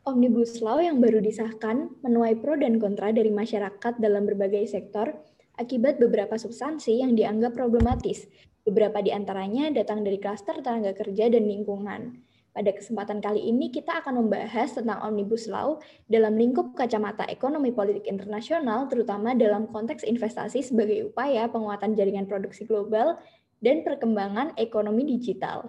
[0.00, 5.12] Omnibus Law yang baru disahkan menuai pro dan kontra dari masyarakat dalam berbagai sektor
[5.60, 8.24] akibat beberapa substansi yang dianggap problematis.
[8.64, 12.16] Beberapa di antaranya datang dari klaster tenaga kerja dan lingkungan.
[12.56, 18.08] Pada kesempatan kali ini kita akan membahas tentang Omnibus Law dalam lingkup kacamata ekonomi politik
[18.08, 23.20] internasional, terutama dalam konteks investasi sebagai upaya penguatan jaringan produksi global
[23.60, 25.68] dan perkembangan ekonomi digital.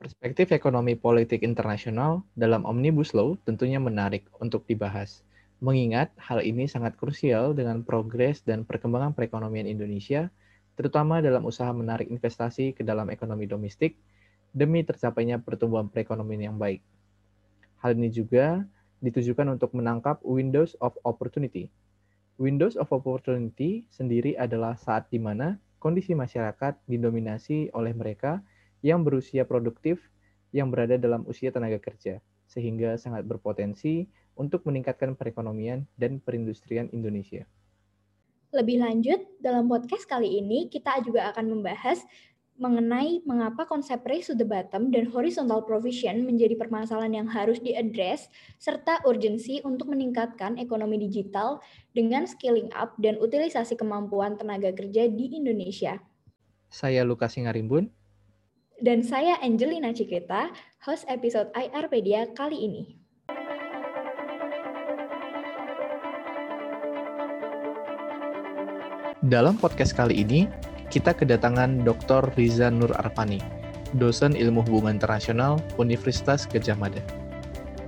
[0.00, 5.20] Perspektif ekonomi politik internasional dalam Omnibus Law tentunya menarik untuk dibahas,
[5.60, 10.32] mengingat hal ini sangat krusial dengan progres dan perkembangan perekonomian Indonesia,
[10.72, 14.00] terutama dalam usaha menarik investasi ke dalam ekonomi domestik
[14.56, 16.80] demi tercapainya pertumbuhan perekonomian yang baik.
[17.84, 18.64] Hal ini juga
[19.04, 21.68] ditujukan untuk menangkap windows of opportunity.
[22.40, 28.40] Windows of opportunity sendiri adalah saat di mana kondisi masyarakat didominasi oleh mereka
[28.80, 30.00] yang berusia produktif
[30.50, 32.18] yang berada dalam usia tenaga kerja,
[32.50, 37.46] sehingga sangat berpotensi untuk meningkatkan perekonomian dan perindustrian Indonesia.
[38.50, 42.02] Lebih lanjut, dalam podcast kali ini kita juga akan membahas
[42.60, 48.28] mengenai mengapa konsep race to the bottom dan horizontal provision menjadi permasalahan yang harus diadres,
[48.60, 51.64] serta urgensi untuk meningkatkan ekonomi digital
[51.96, 56.04] dengan scaling up dan utilisasi kemampuan tenaga kerja di Indonesia.
[56.68, 57.88] Saya Lukas Singarimbun,
[58.80, 60.48] dan saya Angelina Cikrita,
[60.80, 62.82] host episode IRpedia kali ini.
[69.28, 70.48] Dalam podcast kali ini,
[70.88, 72.32] kita kedatangan Dr.
[72.40, 73.36] Riza Nur Arfani,
[74.00, 77.04] dosen ilmu hubungan internasional Universitas Gajah Mada.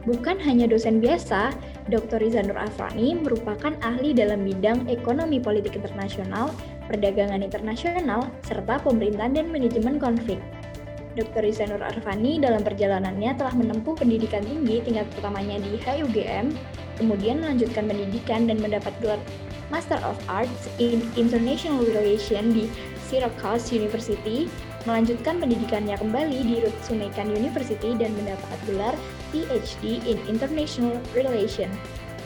[0.05, 1.57] Bukan hanya dosen biasa,
[1.89, 2.21] Dr.
[2.21, 6.53] Riza Nur Arfani merupakan ahli dalam bidang ekonomi politik internasional,
[6.85, 10.37] perdagangan internasional, serta pemerintahan dan manajemen konflik.
[11.13, 11.45] Dr.
[11.45, 16.57] Isanur Arfani dalam perjalanannya telah menempuh pendidikan tinggi tingkat pertamanya di HUGM,
[16.97, 19.21] kemudian melanjutkan pendidikan dan mendapat gelar
[19.69, 22.65] Master of Arts in International Relations di
[23.09, 24.49] Syracuse University,
[24.89, 28.97] melanjutkan pendidikannya kembali di Rutsunekan University dan mendapat gelar
[29.33, 31.77] PhD in International Relations.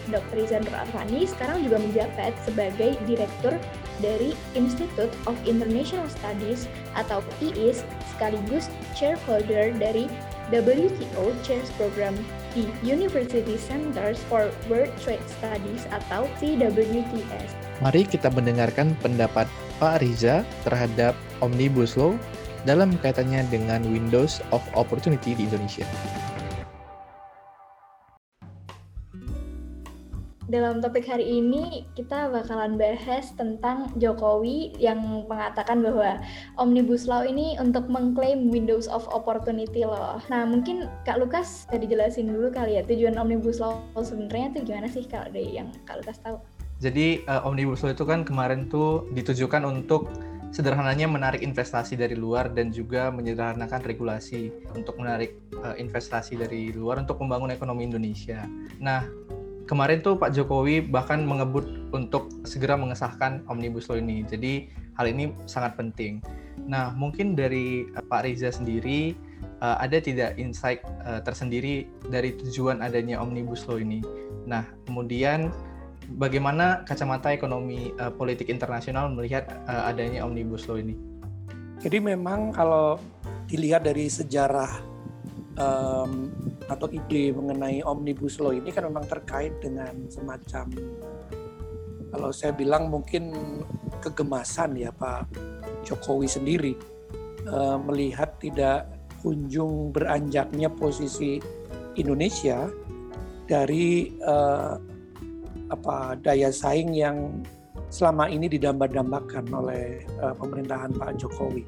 [0.06, 0.38] Dr.
[0.38, 3.58] Izanur Arfani sekarang juga menjabat sebagai Direktur
[4.00, 7.84] dari Institute of International Studies atau IIS
[8.14, 10.08] sekaligus chairholder dari
[10.54, 12.14] WTO Chairs Program
[12.54, 17.50] di University Centers for World Trade Studies atau CWTS.
[17.82, 21.12] Mari kita mendengarkan pendapat Pak Riza terhadap
[21.44, 22.16] Omnibus Law
[22.64, 25.86] dalam kaitannya dengan Windows of Opportunity di Indonesia.
[30.46, 36.22] Dalam topik hari ini kita bakalan bahas tentang Jokowi yang mengatakan bahwa
[36.54, 40.22] Omnibus Law ini untuk mengklaim Windows of Opportunity loh.
[40.30, 44.86] Nah mungkin Kak Lukas bisa dijelasin dulu kali ya tujuan Omnibus Law sebenarnya itu gimana
[44.86, 46.38] sih kalau dari yang Kak Lukas tahu?
[46.78, 50.06] Jadi uh, Omnibus Law itu kan kemarin tuh ditujukan untuk
[50.54, 57.02] sederhananya menarik investasi dari luar dan juga menyederhanakan regulasi untuk menarik uh, investasi dari luar
[57.02, 58.46] untuk membangun ekonomi Indonesia.
[58.78, 59.04] Nah,
[59.66, 64.22] kemarin tuh Pak Jokowi bahkan mengebut untuk segera mengesahkan Omnibus Law ini.
[64.22, 66.22] Jadi hal ini sangat penting.
[66.64, 69.12] Nah, mungkin dari uh, Pak Riza sendiri
[69.60, 74.00] uh, ada tidak insight uh, tersendiri dari tujuan adanya Omnibus Law ini?
[74.48, 75.52] Nah, kemudian
[76.16, 80.94] bagaimana kacamata ekonomi politik internasional melihat adanya Omnibus Law ini?
[81.82, 83.02] Jadi memang kalau
[83.50, 84.70] dilihat dari sejarah
[85.58, 86.30] um,
[86.66, 90.66] atau ide mengenai omnibus law ini kan memang terkait dengan semacam
[92.10, 93.34] kalau saya bilang mungkin
[94.02, 95.30] kegemasan ya Pak
[95.86, 96.74] Jokowi sendiri
[97.50, 98.90] uh, melihat tidak
[99.22, 101.38] kunjung beranjaknya posisi
[101.98, 102.70] Indonesia
[103.46, 104.78] dari uh,
[105.66, 107.42] apa daya saing yang
[107.90, 111.62] selama ini didamba-dambakan oleh uh, pemerintahan Pak Jokowi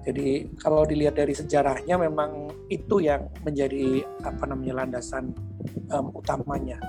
[0.00, 5.36] jadi kalau dilihat dari sejarahnya memang itu yang menjadi apa namanya landasan
[5.92, 6.80] um, utamanya.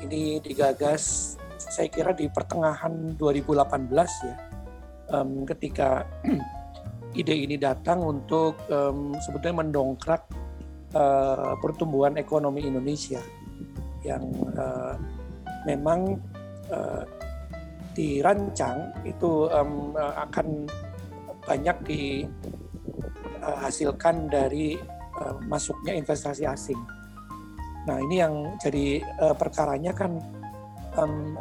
[0.00, 3.92] Ini digagas saya kira di pertengahan 2018
[4.24, 4.36] ya,
[5.12, 6.08] um, ketika
[7.20, 10.24] ide ini datang untuk um, sebetulnya mendongkrak
[10.96, 13.20] uh, pertumbuhan ekonomi Indonesia
[14.00, 14.24] yang
[14.56, 14.96] uh,
[15.68, 16.20] memang
[16.72, 17.04] uh,
[17.92, 20.66] dirancang itu um, akan
[21.44, 21.76] banyak
[23.40, 24.76] dihasilkan dari
[25.20, 26.80] uh, masuknya investasi asing.
[27.84, 30.16] Nah ini yang jadi uh, perkaranya kan
[30.96, 31.36] um,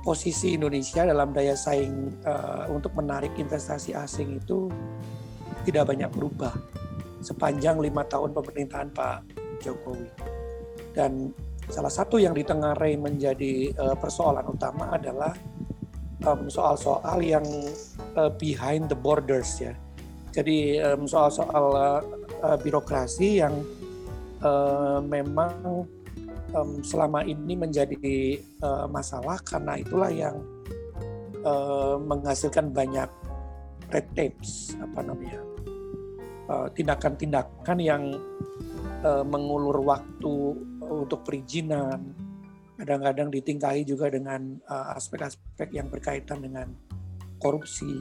[0.00, 4.68] posisi Indonesia dalam daya saing uh, untuk menarik investasi asing itu
[5.68, 6.56] tidak banyak berubah
[7.20, 9.16] sepanjang lima tahun pemerintahan Pak
[9.60, 10.08] Jokowi.
[10.96, 11.30] Dan
[11.68, 15.36] salah satu yang ditengarai menjadi uh, persoalan utama adalah
[16.48, 17.46] soal-soal um, yang
[18.16, 19.72] uh, behind the borders ya.
[20.30, 22.00] Jadi um, soal-soal uh,
[22.44, 23.54] uh, birokrasi yang
[24.44, 25.84] uh, memang
[26.54, 30.36] um, selama ini menjadi uh, masalah karena itulah yang
[31.42, 33.10] uh, menghasilkan banyak
[33.90, 35.50] red tapes apa namanya
[36.50, 38.10] Eh, tindakan-tindakan yang
[39.06, 40.34] uh, mengulur waktu
[40.82, 42.10] untuk perizinan,
[42.80, 46.72] kadang-kadang ditingkahi juga dengan eh, aspek-aspek uh, yang berkaitan dengan
[47.36, 48.00] korupsi,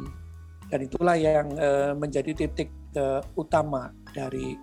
[0.71, 4.55] dan itulah yang uh, menjadi titik uh, utama dari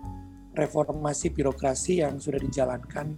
[0.57, 3.17] reformasi birokrasi yang sudah dijalankan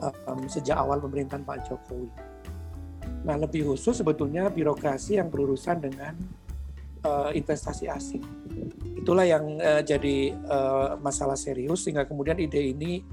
[0.00, 2.08] um, sejak awal pemerintahan Pak Jokowi.
[3.24, 6.16] Nah, lebih khusus sebetulnya birokrasi yang berurusan dengan
[7.04, 8.24] uh, investasi asing.
[8.96, 13.04] Itulah yang uh, jadi uh, masalah serius sehingga kemudian ide ini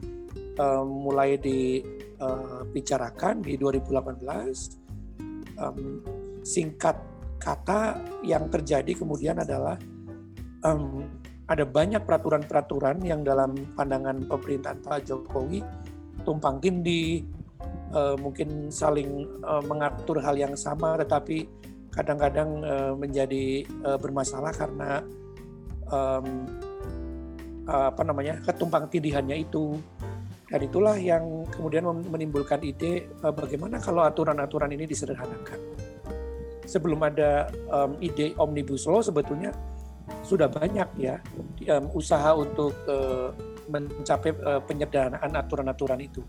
[0.59, 4.85] uh, mulai dibicarakan di 2018.
[5.57, 6.05] Um,
[6.45, 7.01] singkat
[7.41, 9.77] kata yang terjadi kemudian adalah
[10.61, 11.01] um,
[11.47, 15.63] ada banyak peraturan-peraturan yang dalam pandangan pemerintahan Pak Jokowi
[16.27, 17.23] tumpang tindih,
[17.95, 21.47] uh, mungkin saling uh, mengatur hal yang sama, tetapi
[21.95, 24.99] kadang-kadang uh, menjadi uh, bermasalah karena
[25.87, 26.27] um,
[27.67, 29.75] apa namanya ketumpang tindihannya itu
[30.47, 35.59] dan itulah yang kemudian menimbulkan ide uh, bagaimana kalau aturan-aturan ini disederhanakan.
[36.63, 39.51] Sebelum ada um, ide omnibus law sebetulnya
[40.23, 41.19] sudah banyak ya
[41.75, 43.35] um, usaha untuk uh,
[43.67, 46.23] mencapai uh, penyederhanaan aturan-aturan itu.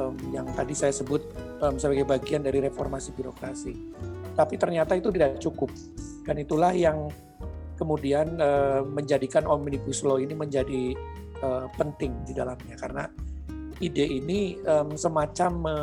[0.00, 1.20] Um, yang tadi saya sebut
[1.60, 3.74] um, sebagai bagian dari reformasi birokrasi.
[4.32, 5.72] Tapi ternyata itu tidak cukup.
[6.24, 7.08] Dan itulah yang
[7.76, 10.96] kemudian uh, menjadikan omnibus law ini menjadi
[11.42, 13.04] uh, penting di dalamnya karena
[13.82, 15.76] ide ini um, semacam me,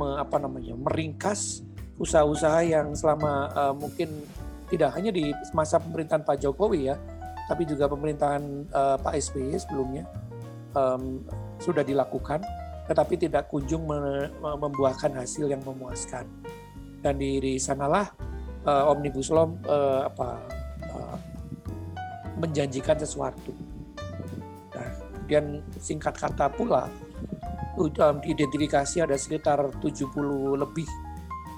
[0.00, 1.60] me, apa namanya meringkas
[2.00, 4.08] usaha-usaha yang selama uh, mungkin
[4.68, 6.96] tidak hanya di masa pemerintahan Pak Jokowi ya
[7.48, 8.42] tapi juga pemerintahan
[8.72, 10.04] uh, Pak SBY sebelumnya
[10.76, 11.24] um,
[11.60, 12.40] sudah dilakukan
[12.88, 16.24] tetapi tidak kunjung me, membuahkan hasil yang memuaskan
[17.04, 18.08] dan di, di sanalah
[18.64, 20.28] uh, omnibus law uh, apa
[20.88, 21.16] uh,
[22.38, 23.52] menjanjikan sesuatu.
[25.28, 26.88] Kemudian singkat kata pula
[27.76, 30.08] um, diidentifikasi ada sekitar 70
[30.56, 30.88] lebih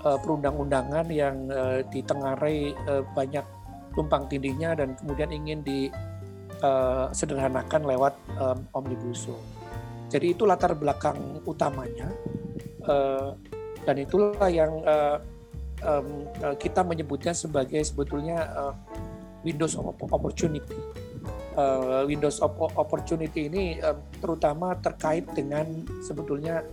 [0.02, 3.46] uh, perundang-undangan yang uh, ditengarai uh, banyak
[3.94, 8.18] tumpang tindihnya dan kemudian ingin disederhanakan lewat
[8.74, 9.38] omnibus law.
[10.10, 12.06] Jadi itu latar belakang utamanya.
[13.82, 14.78] Dan itulah yang
[16.54, 18.46] kita menyebutnya sebagai sebetulnya
[19.42, 20.99] Windows of Opportunity.
[21.60, 25.68] Uh, Windows of Opportunity ini um, terutama terkait dengan
[26.00, 26.64] sebetulnya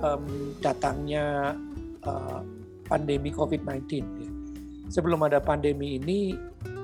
[0.00, 1.52] um, datangnya
[2.08, 2.40] uh,
[2.88, 3.84] pandemi COVID-19.
[4.00, 4.30] Ya.
[4.88, 6.32] Sebelum ada pandemi ini,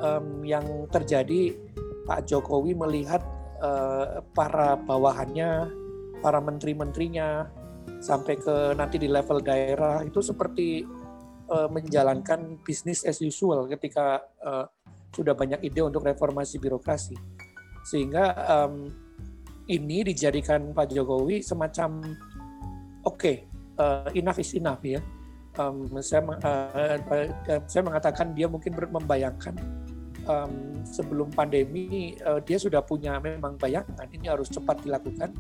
[0.05, 1.57] um, yang terjadi
[2.05, 3.25] Pak Jokowi melihat
[3.65, 5.69] uh, para bawahannya,
[6.21, 7.49] para menteri-menterinya,
[8.01, 10.85] sampai ke nanti di level daerah itu seperti
[11.53, 14.67] uh, menjalankan bisnis as usual ketika uh,
[15.15, 17.17] sudah banyak ide untuk reformasi birokrasi.
[17.83, 18.91] Sehingga um,
[19.71, 22.15] ini dijadikan Pak Jokowi semacam
[23.07, 23.37] oke okay,
[23.79, 25.03] uh, enough is enough ya.
[25.59, 29.59] Um, saya uh, uh, saya mengatakan dia mungkin membayangkan
[30.31, 35.35] um, sebelum pandemi uh, dia sudah punya memang bayangan ini harus cepat dilakukan.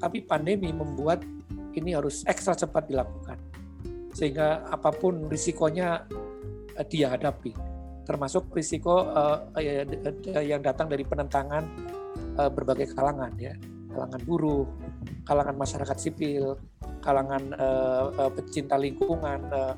[0.00, 1.24] Tapi pandemi membuat
[1.72, 3.40] ini harus ekstra cepat dilakukan.
[4.12, 6.06] Sehingga apa pun risikonya
[6.86, 7.73] dia hadapi
[8.04, 9.48] termasuk risiko uh,
[10.40, 11.64] yang datang dari penentangan
[12.38, 13.56] uh, berbagai kalangan ya
[13.94, 14.64] kalangan buruh
[15.24, 16.58] kalangan masyarakat sipil
[17.00, 19.74] kalangan uh, uh, pecinta lingkungan uh,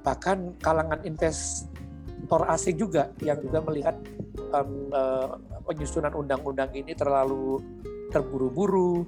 [0.00, 3.96] bahkan kalangan investor asing juga yang juga melihat
[4.52, 7.62] um, uh, penyusunan undang-undang ini terlalu
[8.10, 9.06] terburu-buru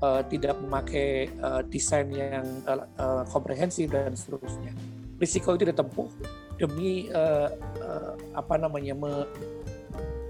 [0.00, 4.72] uh, tidak memakai uh, desain yang uh, uh, komprehensif dan seterusnya.
[5.20, 6.08] Risiko itu ditempuh
[6.60, 7.48] demi uh,
[7.80, 9.12] uh, apa namanya me,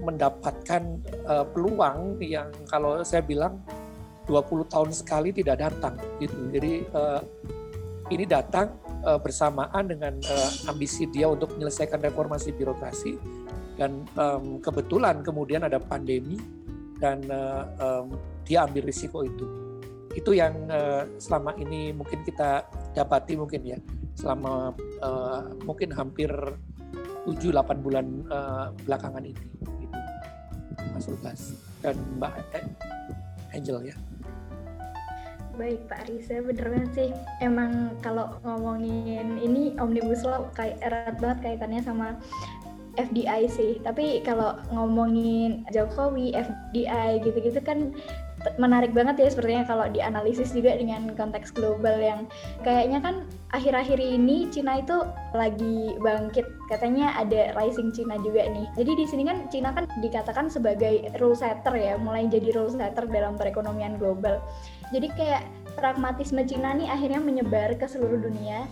[0.01, 3.59] mendapatkan uh, peluang yang kalau saya bilang
[4.25, 6.39] 20 tahun sekali tidak datang gitu.
[6.55, 7.19] Jadi uh,
[8.07, 13.19] ini datang uh, bersamaan dengan uh, ambisi dia untuk menyelesaikan reformasi birokrasi
[13.75, 16.37] dan um, kebetulan kemudian ada pandemi
[17.01, 18.13] dan uh, um,
[18.45, 19.45] dia ambil risiko itu.
[20.11, 23.79] Itu yang uh, selama ini mungkin kita dapati mungkin ya
[24.19, 26.31] selama uh, mungkin hampir
[27.25, 29.43] 7-8 bulan uh, belakangan ini
[29.81, 29.97] gitu.
[30.95, 31.41] Mas Lukas
[31.85, 32.65] dan Mbak eh,
[33.53, 33.95] Angel ya.
[35.59, 37.09] Baik Pak Risa, bener banget sih.
[37.43, 42.17] Emang kalau ngomongin ini Omnibus Law kayak erat banget kaitannya sama
[42.95, 43.77] FDI sih.
[43.83, 47.93] Tapi kalau ngomongin Jokowi, FDI gitu-gitu kan
[48.57, 52.25] menarik banget ya sepertinya kalau dianalisis juga dengan konteks global yang
[52.65, 53.15] kayaknya kan
[53.51, 55.03] akhir-akhir ini Cina itu
[55.35, 56.47] lagi bangkit.
[56.71, 58.67] Katanya ada rising Cina juga nih.
[58.79, 63.07] Jadi di sini kan Cina kan dikatakan sebagai rule setter ya mulai jadi rule setter
[63.11, 64.39] dalam perekonomian global.
[64.91, 65.43] Jadi kayak
[65.75, 68.67] pragmatisme Cina nih akhirnya menyebar ke seluruh dunia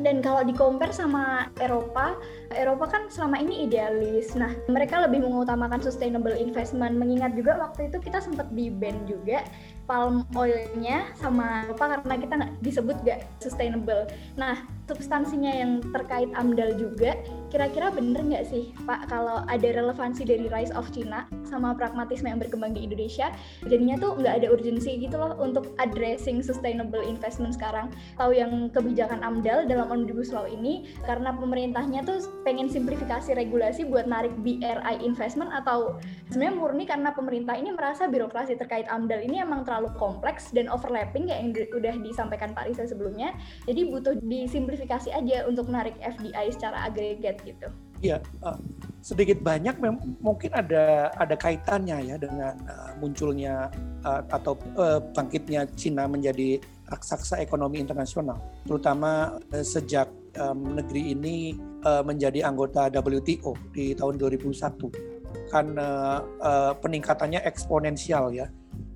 [0.00, 2.16] dan kalau di compare sama Eropa,
[2.52, 4.32] Eropa kan selama ini idealis.
[4.34, 6.96] Nah, mereka lebih mengutamakan sustainable investment.
[6.96, 9.44] Mengingat juga waktu itu kita sempat di ban juga
[9.84, 14.08] palm oilnya sama apa karena kita nggak disebut nggak sustainable.
[14.38, 14.62] Nah,
[14.94, 17.18] substansinya yang terkait AMDAL juga,
[17.50, 22.38] kira-kira bener nggak sih Pak kalau ada relevansi dari rise of China sama pragmatisme yang
[22.38, 23.34] berkembang di Indonesia,
[23.66, 27.90] jadinya tuh nggak ada urgensi gitu loh untuk addressing sustainable investment sekarang.
[28.14, 34.06] Tahu yang kebijakan AMDAL dalam Omnibus Law ini karena pemerintahnya tuh pengen simplifikasi regulasi buat
[34.06, 35.98] narik BRI investment atau
[36.30, 40.68] sebenarnya murni karena pemerintah ini merasa birokrasi terkait AMDAL ini emang terlalu terlalu kompleks dan
[40.68, 43.32] overlapping kayak yang udah disampaikan Pak Risa sebelumnya.
[43.64, 47.68] Jadi butuh disimplifikasi aja untuk narik FDI secara agregat gitu.
[48.00, 48.56] Iya, uh,
[49.04, 49.76] sedikit banyak
[50.24, 53.68] mungkin ada ada kaitannya ya dengan uh, munculnya
[54.08, 56.56] uh, atau uh, bangkitnya Cina menjadi
[56.88, 60.08] raksasa ekonomi internasional, terutama uh, sejak
[60.40, 65.20] um, negeri ini uh, menjadi anggota WTO di tahun 2001
[65.50, 68.46] kan uh, uh, peningkatannya eksponensial ya.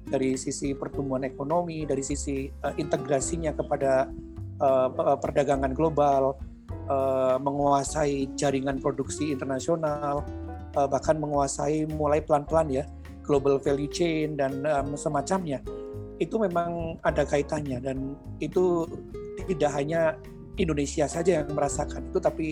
[0.04, 4.06] Dari sisi pertumbuhan ekonomi, dari sisi uh, integrasinya kepada
[4.64, 6.40] uh, perdagangan global,
[6.88, 10.24] uh, menguasai jaringan produksi internasional,
[10.74, 12.84] bahkan menguasai mulai pelan-pelan ya
[13.22, 14.66] global value chain dan
[14.98, 15.62] semacamnya.
[16.18, 18.88] Itu memang ada kaitannya dan itu
[19.46, 20.18] tidak hanya
[20.58, 22.46] Indonesia saja yang merasakan itu, tapi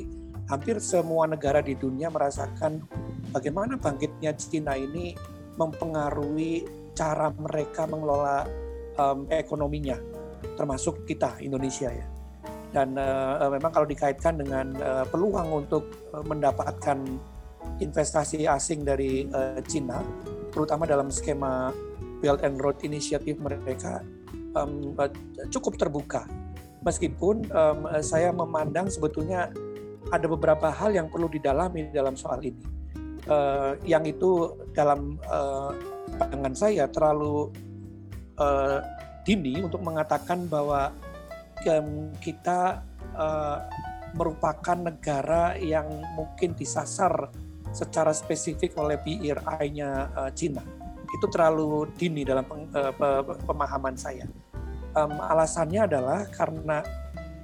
[0.50, 2.82] hampir semua negara di dunia merasakan
[3.30, 5.14] bagaimana bangkitnya Cina ini
[5.56, 8.44] mempengaruhi cara mereka mengelola
[8.98, 9.96] um, ekonominya,
[10.62, 12.06] termasuk kita Indonesia ya.
[12.70, 17.02] Dan uh, memang kalau dikaitkan dengan uh, peluang untuk uh, mendapatkan
[17.82, 20.00] investasi asing dari uh, Cina,
[20.54, 21.74] terutama dalam skema
[22.22, 24.00] Belt and Road Initiative mereka
[24.54, 24.94] um,
[25.50, 26.24] cukup terbuka.
[26.86, 29.50] Meskipun um, saya memandang sebetulnya
[30.10, 32.62] ada beberapa hal yang perlu didalami dalam soal ini.
[33.28, 35.70] Uh, yang itu dalam uh,
[36.18, 37.54] pandangan saya terlalu
[38.40, 38.82] uh,
[39.22, 40.90] dini untuk mengatakan bahwa
[41.66, 42.82] um, kita
[43.14, 43.58] uh,
[44.12, 45.88] merupakan negara yang
[46.18, 47.32] mungkin disasar
[47.72, 50.60] secara spesifik oleh BRI-nya uh, Cina.
[51.12, 52.92] Itu terlalu dini dalam uh,
[53.48, 54.28] pemahaman saya.
[54.92, 56.84] Um, alasannya adalah karena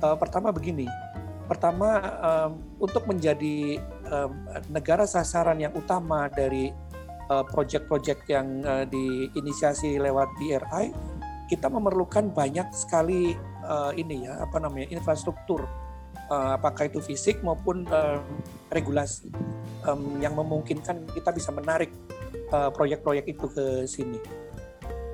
[0.05, 0.85] uh, pertama begini,
[1.49, 3.81] pertama um, untuk menjadi
[4.13, 4.37] um,
[4.69, 6.69] negara sasaran yang utama dari
[7.29, 10.89] Eh, proyek-proyek yang uh, diinisiasi lewat BRI,
[11.49, 13.33] kita memerlukan banyak sekali
[13.65, 15.65] uh, ini ya apa namanya infrastruktur,
[16.29, 18.21] uh, apakah itu fisik maupun uh,
[18.69, 19.33] regulasi
[19.89, 21.91] um, yang memungkinkan kita bisa menarik
[22.49, 24.21] proyek-proyek uh, itu ke sini.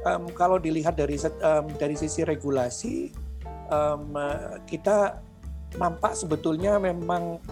[0.05, 3.15] Um, kalau dilihat dari um, dari sisi regulasi,
[3.73, 4.15] um,
[4.69, 5.23] kita
[5.79, 7.43] nampak sebetulnya memang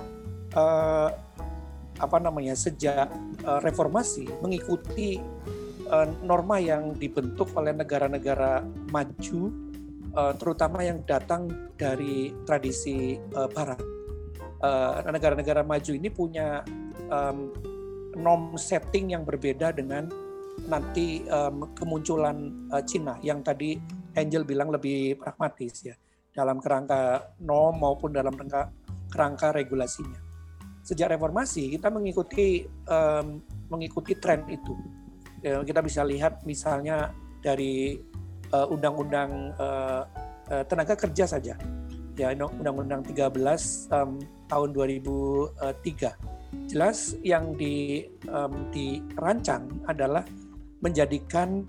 [0.55, 1.11] uh,
[2.03, 3.11] apa namanya sejak
[3.47, 5.23] uh, reformasi mengikuti
[5.93, 9.41] uh, norma yang dibentuk oleh negara-negara maju
[10.17, 13.81] uh, terutama yang datang dari tradisi uh, barat.
[15.03, 16.63] Negara-negara maju ini punya
[18.15, 20.07] norm setting yang berbeda dengan
[20.71, 21.27] nanti
[21.75, 23.75] kemunculan Cina yang tadi
[24.15, 25.99] Angel bilang lebih pragmatis ya
[26.31, 28.71] dalam kerangka norm maupun dalam kerangka,
[29.11, 30.23] kerangka regulasinya
[30.83, 35.02] sejak reformasi kita mengikuti um, mengikuti tren itu.
[35.43, 37.11] Ya, kita bisa lihat misalnya
[37.43, 37.99] dari
[38.55, 40.07] uh, undang-undang uh,
[40.71, 41.59] tenaga kerja saja.
[42.15, 43.35] Ya, undang-undang 13
[43.91, 46.71] um, tahun 2003.
[46.71, 48.07] Jelas yang di
[48.71, 50.21] dirancang adalah
[50.85, 51.65] menjadikan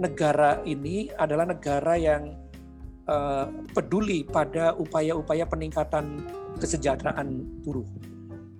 [0.00, 2.32] negara ini adalah negara yang
[3.76, 6.24] peduli pada upaya-upaya peningkatan
[6.56, 7.84] kesejahteraan buruh.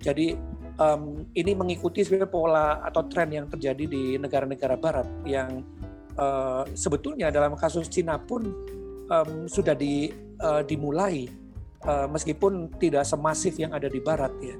[0.05, 0.37] Jadi
[0.79, 5.63] um, ini mengikuti sebenarnya pola atau tren yang terjadi di negara-negara Barat yang
[6.19, 8.51] uh, sebetulnya dalam kasus Cina pun
[9.11, 10.11] um, sudah di,
[10.43, 11.27] uh, dimulai
[11.85, 14.57] uh, meskipun tidak semasif yang ada di Barat ya.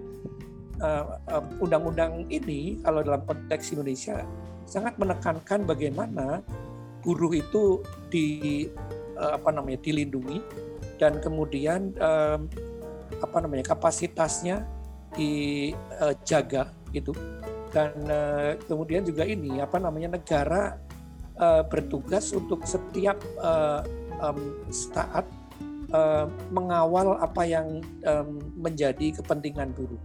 [1.63, 4.27] Undang-undang uh, um, ini kalau dalam konteks Indonesia
[4.67, 6.43] sangat menekankan bagaimana
[6.99, 7.79] buruh itu
[8.11, 8.67] di
[9.15, 10.43] uh, apa namanya dilindungi
[10.99, 12.51] dan kemudian um,
[13.23, 14.67] apa namanya kapasitasnya
[15.15, 17.11] dijaga uh, gitu.
[17.71, 20.79] Dan uh, kemudian juga ini apa namanya negara
[21.39, 23.83] uh, bertugas untuk setiap uh,
[24.23, 25.27] um, saat
[25.91, 29.99] uh, mengawal apa yang um, menjadi kepentingan buruh.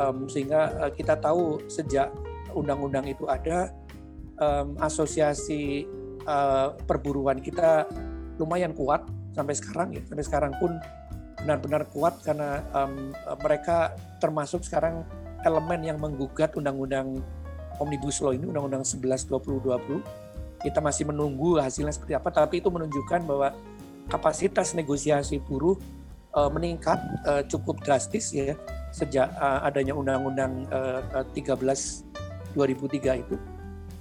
[0.00, 2.10] Um, sehingga uh, kita tahu sejak
[2.56, 3.70] undang-undang itu ada
[4.40, 5.86] um, asosiasi
[6.26, 7.86] uh, perburuan kita
[8.40, 9.04] lumayan kuat
[9.36, 10.02] sampai sekarang ya.
[10.08, 10.74] Sampai sekarang pun
[11.44, 15.02] benar-benar kuat karena um, mereka termasuk sekarang
[15.44, 17.24] elemen yang menggugat undang-undang
[17.80, 20.04] omnibus law ini undang-undang 11 2020
[20.60, 23.56] kita masih menunggu hasilnya seperti apa tapi itu menunjukkan bahwa
[24.12, 25.80] kapasitas negosiasi buruh
[26.36, 28.52] uh, meningkat uh, cukup drastis ya
[28.92, 31.56] sejak uh, adanya undang-undang uh, 13
[32.52, 33.36] 2003 itu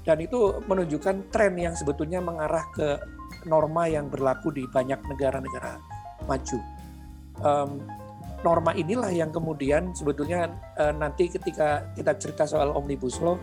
[0.03, 2.97] dan itu menunjukkan tren yang sebetulnya mengarah ke
[3.45, 5.77] norma yang berlaku di banyak negara-negara
[6.25, 6.59] maju.
[7.39, 7.83] Um,
[8.43, 10.47] norma inilah yang kemudian sebetulnya
[10.79, 13.35] uh, nanti ketika kita cerita soal omnibus law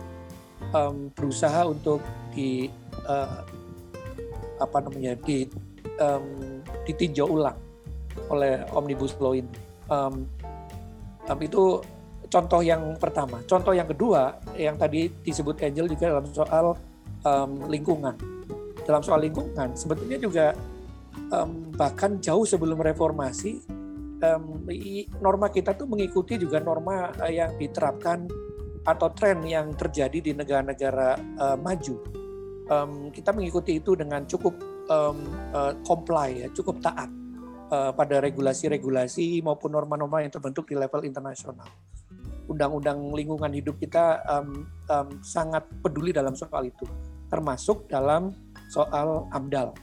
[0.73, 2.01] um, berusaha untuk
[2.33, 2.69] di
[3.05, 3.45] uh,
[4.57, 5.45] apa namanya di
[6.01, 7.57] um, ditinjau ulang
[8.33, 9.53] oleh omnibus law ini.
[9.87, 10.25] Um,
[11.29, 11.79] um, itu
[12.27, 13.39] contoh yang pertama.
[13.45, 16.73] Contoh yang kedua yang tadi disebut Angel juga dalam soal
[17.21, 18.17] um, lingkungan.
[18.81, 20.57] Dalam soal lingkungan sebetulnya juga
[21.29, 23.76] um, bahkan jauh sebelum reformasi
[24.23, 24.65] um,
[25.21, 28.29] norma kita tuh mengikuti juga norma uh, yang diterapkan
[28.87, 31.95] atau tren yang terjadi di negara-negara uh, maju.
[32.67, 34.55] Um, kita mengikuti itu dengan cukup
[34.91, 35.17] um,
[35.55, 37.07] uh, comply ya, cukup taat
[37.71, 41.67] uh, pada regulasi-regulasi maupun norma-norma yang terbentuk di level internasional
[42.47, 46.87] undang-undang lingkungan hidup kita um, um, sangat peduli dalam soal itu,
[47.27, 48.31] termasuk dalam
[48.71, 49.75] soal AMDAL.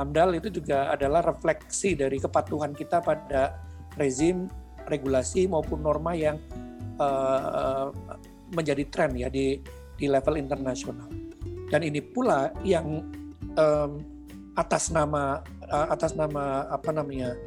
[0.00, 4.46] AMDAL itu juga adalah refleksi dari kepatuhan kita pada rezim,
[4.86, 6.36] regulasi maupun norma yang
[6.98, 7.90] uh,
[8.50, 9.58] menjadi tren ya di
[9.96, 11.08] di level internasional.
[11.70, 13.06] Dan ini pula yang
[13.54, 14.02] um,
[14.58, 15.38] atas nama
[15.70, 17.38] uh, atas nama apa namanya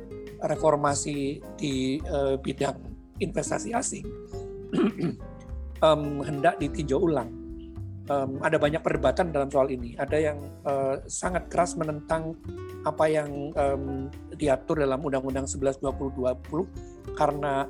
[0.48, 2.80] reformasi di uh, bidang
[3.20, 4.08] investasi asing
[5.86, 7.43] um, hendak ditinjau ulang.
[8.12, 9.96] Um, ada banyak perdebatan dalam soal ini.
[9.96, 12.36] Ada yang uh, sangat keras menentang
[12.84, 17.64] apa yang um, diatur dalam Undang-Undang 11 2020 karena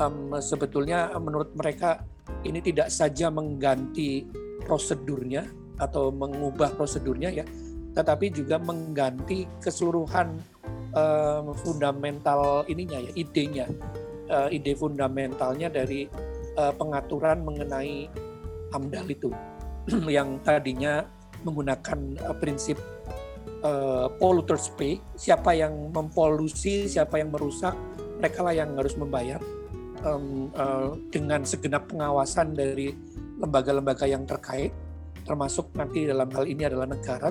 [0.00, 2.00] um, sebetulnya menurut mereka
[2.48, 4.24] ini tidak saja mengganti
[4.64, 5.44] prosedurnya
[5.76, 7.44] atau mengubah prosedurnya ya,
[7.92, 10.40] tetapi juga mengganti keseluruhan
[10.96, 13.66] um, fundamental ininya ya, idenya,
[14.32, 16.08] uh, ide fundamentalnya dari
[16.56, 18.08] uh, pengaturan mengenai
[18.72, 19.30] AMDAL itu
[20.16, 21.04] yang tadinya
[21.44, 22.80] menggunakan uh, prinsip
[23.64, 27.76] uh, polluters pay, siapa yang mempolusi, siapa yang merusak,
[28.20, 29.40] mereka lah yang harus membayar
[30.04, 32.96] um, uh, dengan segenap pengawasan dari
[33.40, 34.72] lembaga-lembaga yang terkait,
[35.28, 37.28] termasuk nanti dalam hal ini adalah negara.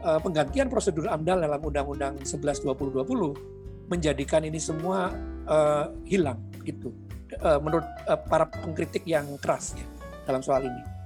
[0.00, 5.12] Uh, penggantian prosedur AMDAL dalam Undang-Undang 11 2020 menjadikan ini semua
[5.44, 6.94] uh, hilang gitu
[7.42, 9.84] uh, menurut uh, para pengkritik yang keras ya
[10.24, 10.99] dalam soal ini.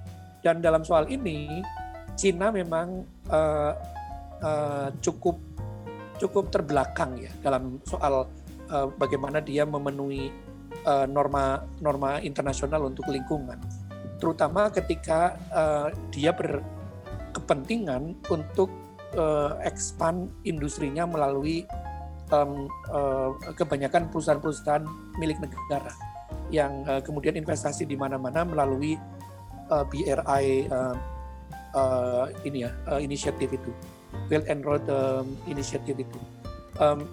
[0.44, 1.64] Dan dalam soal ini
[2.20, 3.00] Cina memang
[3.32, 3.72] uh,
[4.44, 5.40] uh, cukup
[6.20, 8.28] cukup terbelakang ya dalam soal
[8.70, 10.30] uh, bagaimana dia memenuhi
[10.84, 13.58] uh, norma norma internasional untuk lingkungan,
[14.22, 18.70] terutama ketika uh, dia berkepentingan untuk
[19.18, 21.66] uh, expand industrinya melalui
[22.30, 24.86] um, uh, kebanyakan perusahaan-perusahaan
[25.18, 25.90] milik negara
[26.54, 28.94] yang uh, kemudian investasi di mana-mana melalui
[29.70, 30.96] uh, BRI uh,
[31.74, 33.70] uh, ini ya uh, inisiatif itu.
[34.30, 36.18] Belt and Road um, inisiatif itu.
[36.78, 37.06] Um,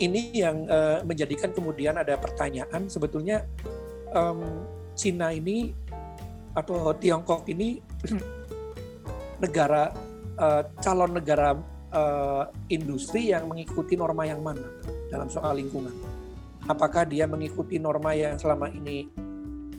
[0.00, 3.44] ini yang uh, menjadikan kemudian ada pertanyaan sebetulnya
[4.16, 4.64] um,
[4.96, 5.76] Cina ini
[6.56, 7.78] atau Tiongkok ini
[9.44, 9.92] negara
[10.40, 11.54] uh, calon negara
[11.94, 14.66] uh, industri yang mengikuti norma yang mana
[15.12, 15.94] dalam soal lingkungan?
[16.66, 19.08] Apakah dia mengikuti norma yang selama ini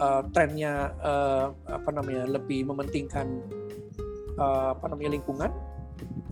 [0.02, 3.46] uh, trennya uh, apa namanya lebih mementingkan
[4.42, 5.52] uh, apa namanya lingkungan.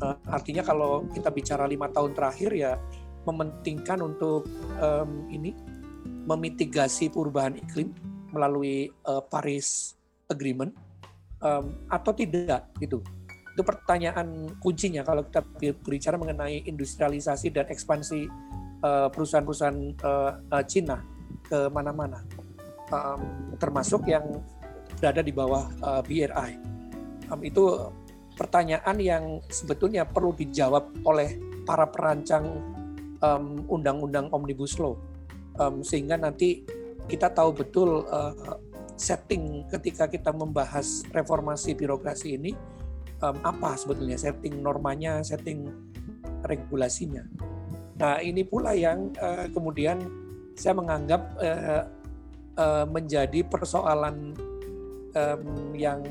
[0.01, 2.81] Uh, artinya kalau kita bicara lima tahun terakhir ya
[3.29, 4.49] mementingkan untuk
[4.81, 5.53] um, ini
[6.25, 7.93] memitigasi perubahan iklim
[8.33, 9.93] melalui uh, Paris
[10.25, 10.73] Agreement
[11.45, 13.05] um, atau tidak gitu.
[13.53, 18.25] Itu pertanyaan kuncinya kalau kita berbicara mengenai industrialisasi dan ekspansi
[18.79, 21.03] Eh, perusahaan-perusahaan uh, Cina
[21.43, 22.23] ke mana-mana,
[22.93, 24.25] um, termasuk yang
[24.99, 26.51] berada di bawah uh, BRI.
[27.29, 27.63] Um, itu
[28.33, 32.45] pertanyaan yang sebetulnya perlu dijawab oleh para perancang
[33.19, 34.95] um, undang-undang omnibus law
[35.59, 36.63] um, sehingga nanti
[37.11, 38.33] kita tahu betul uh,
[38.95, 42.51] setting ketika kita membahas reformasi birokrasi ini
[43.23, 45.67] um, apa sebetulnya setting normanya, setting
[46.47, 47.23] regulasinya.
[47.99, 49.99] Nah ini pula yang uh, kemudian
[50.55, 51.83] saya menganggap uh,
[52.59, 54.35] uh, menjadi persoalan
[55.15, 56.03] um, yang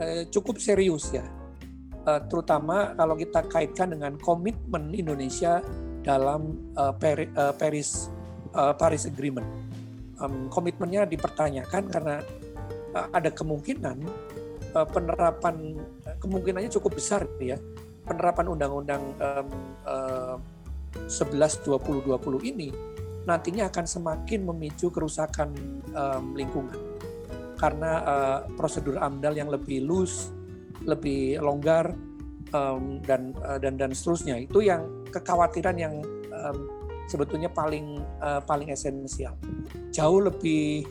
[0.00, 1.28] uh, cukup serius ya
[2.08, 5.60] uh, terutama kalau kita kaitkan dengan komitmen Indonesia
[6.04, 6.92] dalam uh,
[7.56, 8.12] Paris
[8.52, 9.46] uh, Paris Agreement.
[10.14, 12.22] Um, komitmennya dipertanyakan karena
[12.94, 13.98] uh, ada kemungkinan
[14.78, 15.74] uh, penerapan
[16.22, 17.58] kemungkinannya cukup besar ya
[18.06, 19.48] penerapan undang-undang um,
[19.82, 20.36] uh,
[21.10, 22.70] 11 20 20 ini
[23.24, 25.52] nantinya akan semakin memicu kerusakan
[25.96, 26.76] um, lingkungan.
[27.56, 30.32] Karena uh, prosedur AMDAL yang lebih loose
[30.84, 31.96] lebih longgar
[32.52, 35.94] um, dan uh, dan dan seterusnya itu yang kekhawatiran yang
[36.28, 36.68] um,
[37.08, 39.32] sebetulnya paling uh, paling esensial.
[39.94, 40.84] Jauh lebih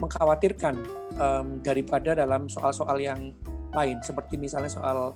[0.00, 0.74] mengkhawatirkan
[1.16, 3.32] um, daripada dalam soal-soal yang
[3.70, 5.14] lain seperti misalnya soal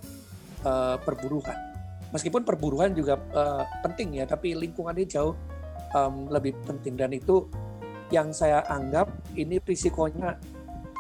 [0.63, 1.75] uh, perburuan
[2.15, 5.35] meskipun perburuan juga uh, penting ya tapi lingkungannya jauh
[5.95, 6.99] um, lebih penting.
[6.99, 7.47] Dan itu
[8.13, 10.37] yang saya anggap ini risikonya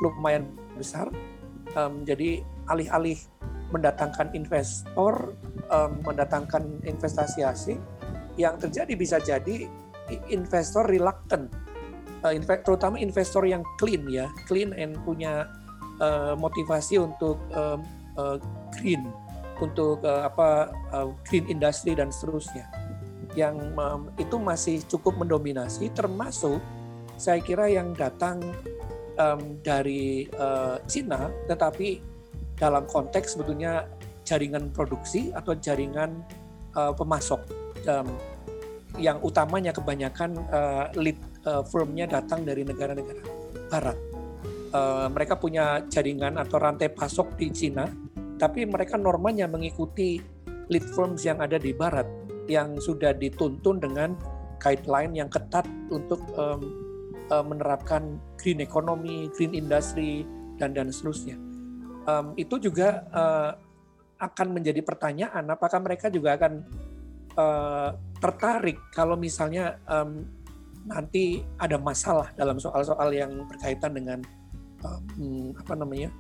[0.01, 1.11] lumayan besar.
[1.75, 3.19] Um, jadi alih-alih
[3.75, 5.35] mendatangkan investor,
[5.69, 7.83] um, mendatangkan investasi asing,
[8.39, 9.67] yang terjadi bisa jadi
[10.31, 11.51] investor reluctant,
[12.23, 12.31] uh,
[12.63, 15.51] terutama investor yang clean ya, clean and punya
[15.99, 17.83] uh, motivasi untuk um,
[18.15, 18.39] uh,
[18.79, 19.11] green,
[19.59, 22.71] untuk uh, apa uh, green industry dan seterusnya,
[23.35, 23.75] yang
[24.19, 26.63] itu masih cukup mendominasi, termasuk
[27.19, 28.43] saya kira yang datang
[29.19, 31.99] um, dari uh, Cina, tetapi
[32.59, 33.87] dalam konteks sebetulnya
[34.23, 36.23] jaringan produksi atau jaringan
[36.79, 37.43] uh, pemasok
[37.87, 38.09] um,
[38.99, 43.23] yang utamanya kebanyakan uh, lead uh, firmnya datang dari negara-negara
[43.67, 43.99] barat.
[44.75, 47.87] Uh, mereka punya jaringan atau rantai pasok di Cina,
[48.39, 50.19] tapi mereka normanya mengikuti
[50.71, 54.17] lead firms yang ada di barat yang sudah dituntun dengan
[54.61, 56.61] guideline yang ketat untuk um,
[57.29, 60.25] uh, menerapkan green economy, green industry
[60.57, 61.37] dan dan seterusnya.
[62.05, 63.53] Um, itu juga uh,
[64.21, 66.53] akan menjadi pertanyaan apakah mereka juga akan
[67.37, 70.25] uh, tertarik kalau misalnya um,
[70.85, 74.21] nanti ada masalah dalam soal-soal yang berkaitan dengan
[74.85, 76.13] um, apa namanya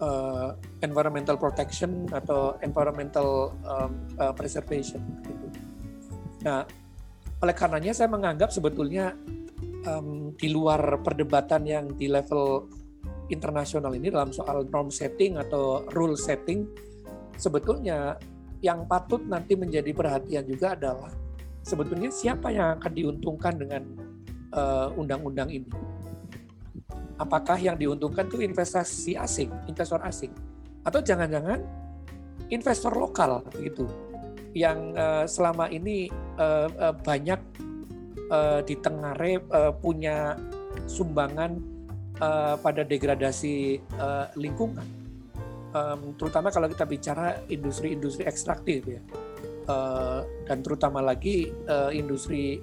[0.00, 5.00] uh, environmental protection atau environmental um, uh, preservation.
[5.24, 5.46] Gitu.
[6.44, 6.64] Nah,
[7.40, 9.12] oleh karenanya saya menganggap sebetulnya
[9.88, 12.68] um, di luar perdebatan yang di level
[13.28, 16.62] internasional ini dalam soal norm setting atau rule setting
[17.34, 18.14] sebetulnya
[18.64, 21.12] yang patut nanti menjadi perhatian juga adalah
[21.66, 23.82] sebetulnya siapa yang akan diuntungkan dengan
[24.54, 25.68] uh, undang-undang ini.
[27.16, 30.32] Apakah yang diuntungkan itu investasi asing, investor asing,
[30.84, 31.64] atau jangan-jangan
[32.52, 33.88] investor lokal gitu,
[34.52, 37.40] yang uh, selama ini uh, uh, banyak
[38.28, 40.36] uh, uh, punya
[40.84, 41.56] sumbangan
[42.20, 44.84] uh, pada degradasi uh, lingkungan,
[45.72, 49.00] um, terutama kalau kita bicara industri-industri ekstraktif ya,
[49.72, 52.60] uh, dan terutama lagi uh, industri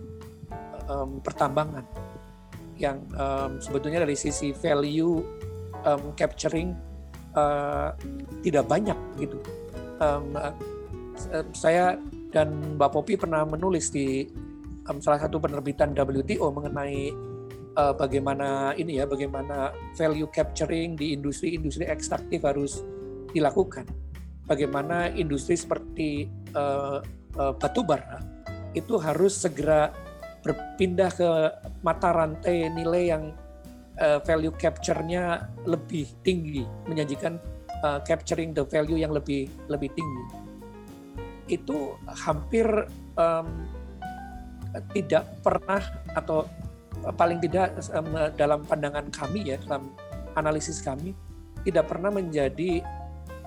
[0.86, 2.03] um, pertambangan
[2.78, 5.22] yang um, sebetulnya dari sisi value
[5.86, 6.74] um, capturing
[7.38, 7.94] uh,
[8.42, 9.38] tidak banyak gitu.
[10.02, 10.54] Um, uh,
[11.54, 11.98] saya
[12.34, 14.26] dan Mbak Popi pernah menulis di
[14.90, 17.14] um, salah satu penerbitan WTO mengenai
[17.78, 22.82] uh, bagaimana ini ya, bagaimana value capturing di industri-industri ekstraktif harus
[23.32, 23.86] dilakukan.
[24.44, 27.00] Bagaimana industri seperti uh,
[27.40, 28.20] uh, batu bara
[28.74, 29.94] itu harus segera
[30.44, 31.30] berpindah ke
[31.82, 33.24] mata rantai nilai yang
[34.00, 37.40] uh, value capture-nya lebih tinggi, menyajikan
[37.82, 40.24] uh, capturing the value yang lebih lebih tinggi.
[41.48, 42.68] Itu hampir
[43.16, 43.48] um,
[44.92, 45.82] tidak pernah
[46.18, 46.50] atau
[47.14, 47.78] paling tidak
[48.40, 49.92] dalam pandangan kami ya dalam
[50.34, 51.14] analisis kami
[51.64, 52.84] tidak pernah menjadi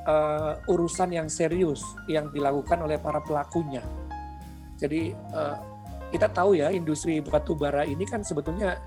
[0.07, 3.83] uh, urusan yang serius yang dilakukan oleh para pelakunya.
[4.77, 5.76] Jadi uh,
[6.11, 8.79] kita tahu ya industri batu bara ini kan sebetulnya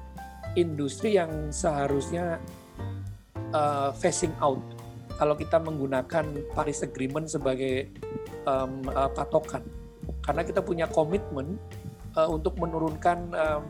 [0.55, 2.39] industri yang seharusnya
[3.53, 4.61] uh, phasing out.
[5.19, 7.91] Kalau kita menggunakan Paris Agreement sebagai
[8.47, 9.61] um, uh, patokan.
[10.23, 11.59] Karena kita punya komitmen
[12.15, 13.63] uh, untuk menurunkan um,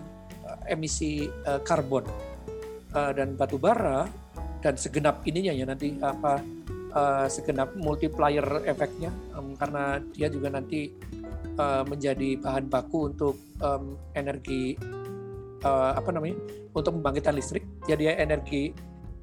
[0.69, 2.05] emisi uh, karbon.
[2.89, 4.09] Uh, dan batu bara
[4.65, 6.41] dan segenap ininya ya nanti apa
[6.89, 10.89] uh, segenap multiplier efeknya um, karena dia juga nanti
[11.59, 14.79] uh, menjadi bahan baku untuk um, energi
[15.67, 16.39] uh, apa namanya
[16.71, 18.71] untuk pembangkitan listrik jadi energi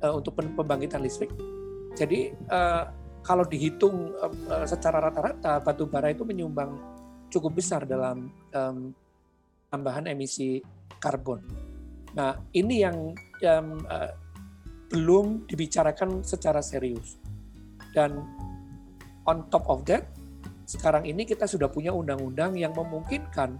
[0.05, 1.33] uh, untuk pembangkitan listrik
[1.96, 2.92] jadi uh,
[3.25, 6.79] kalau dihitung uh, secara rata-rata batu bara itu menyumbang
[7.33, 8.94] cukup besar dalam um,
[9.70, 10.62] tambahan emisi
[11.03, 11.42] karbon.
[12.14, 14.14] Nah ini yang um, uh,
[14.94, 17.18] belum dibicarakan secara serius.
[17.90, 18.22] Dan
[19.27, 20.07] on top of that,
[20.66, 23.57] sekarang ini kita sudah punya undang-undang yang memungkinkan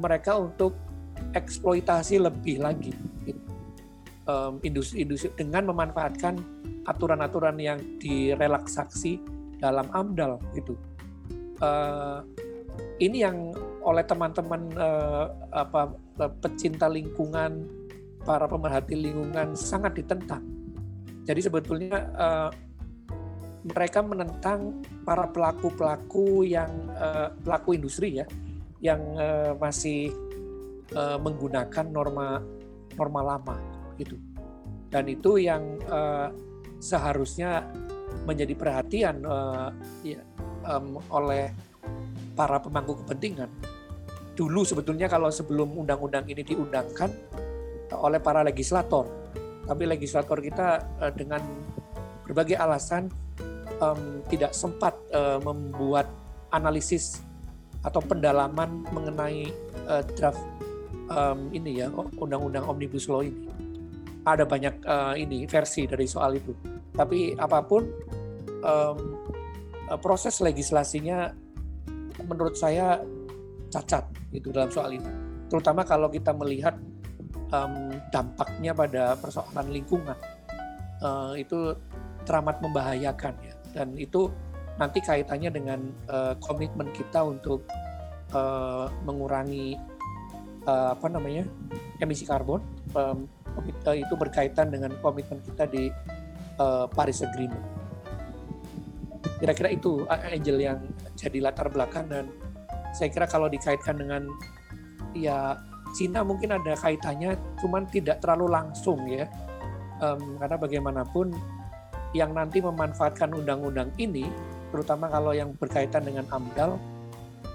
[0.00, 0.74] mereka untuk
[1.36, 2.96] eksploitasi lebih lagi
[4.60, 6.36] industri-industri dengan memanfaatkan
[6.84, 9.20] aturan-aturan yang direlaksasi
[9.56, 10.76] dalam AMDAL gitu.
[11.58, 12.22] Uh,
[13.02, 13.50] ini yang
[13.82, 15.96] oleh teman-teman uh, apa
[16.44, 17.66] pecinta lingkungan,
[18.22, 20.44] para pemerhati lingkungan sangat ditentang.
[21.24, 22.50] Jadi sebetulnya uh,
[23.66, 28.26] mereka menentang para pelaku-pelaku yang uh, pelaku industri ya
[28.78, 30.14] yang uh, masih
[30.94, 32.38] uh, menggunakan norma
[32.94, 33.56] norma lama
[33.98, 34.14] gitu.
[34.88, 36.30] Dan itu yang uh,
[36.78, 37.66] seharusnya
[38.24, 39.74] menjadi perhatian uh,
[40.06, 40.22] ya,
[40.64, 41.50] um, oleh
[42.38, 43.50] para pemangku kepentingan.
[44.38, 47.10] Dulu sebetulnya kalau sebelum undang-undang ini diundangkan
[47.90, 49.08] oleh para legislator
[49.68, 51.44] tapi legislator kita uh, dengan
[52.24, 53.12] berbagai alasan
[53.82, 56.06] um, tidak sempat uh, membuat
[56.54, 57.22] analisis
[57.86, 59.48] atau pendalaman mengenai
[59.86, 60.42] uh, draft
[61.08, 61.88] um, ini ya
[62.18, 63.48] undang-undang omnibus law ini.
[64.26, 66.52] Ada banyak uh, ini versi dari soal itu.
[66.92, 67.86] Tapi apa pun
[68.60, 68.98] um,
[70.02, 71.32] proses legislasinya
[72.26, 73.00] menurut saya
[73.72, 75.08] cacat itu dalam soal ini.
[75.48, 76.76] Terutama kalau kita melihat
[77.54, 80.18] um, dampaknya pada persoalan lingkungan
[81.00, 81.72] uh, itu
[82.28, 84.30] teramat membahayakan ya dan itu
[84.78, 87.66] nanti kaitannya dengan uh, komitmen kita untuk
[88.32, 89.74] uh, mengurangi
[90.66, 91.44] uh, apa namanya
[91.98, 92.62] emisi karbon
[92.94, 93.26] um,
[93.90, 95.90] itu berkaitan dengan komitmen kita di
[96.62, 97.64] uh, Paris Agreement.
[99.42, 100.78] Kira-kira itu Angel yang
[101.18, 102.30] jadi latar belakang dan
[102.94, 104.30] saya kira kalau dikaitkan dengan
[105.14, 105.58] ya
[105.96, 109.24] Cina mungkin ada kaitannya, cuman tidak terlalu langsung ya,
[110.04, 111.32] um, karena bagaimanapun
[112.16, 114.28] yang nanti memanfaatkan undang-undang ini,
[114.72, 116.80] terutama kalau yang berkaitan dengan AMDAL,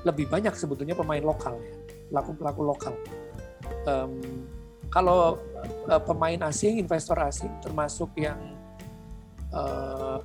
[0.05, 1.73] lebih banyak sebetulnya pemain lokal, ya,
[2.11, 2.93] pelaku-pelaku lokal.
[3.87, 4.45] Um,
[4.93, 5.41] kalau
[5.89, 8.37] uh, pemain asing, investor asing, termasuk yang
[9.49, 10.21] uh,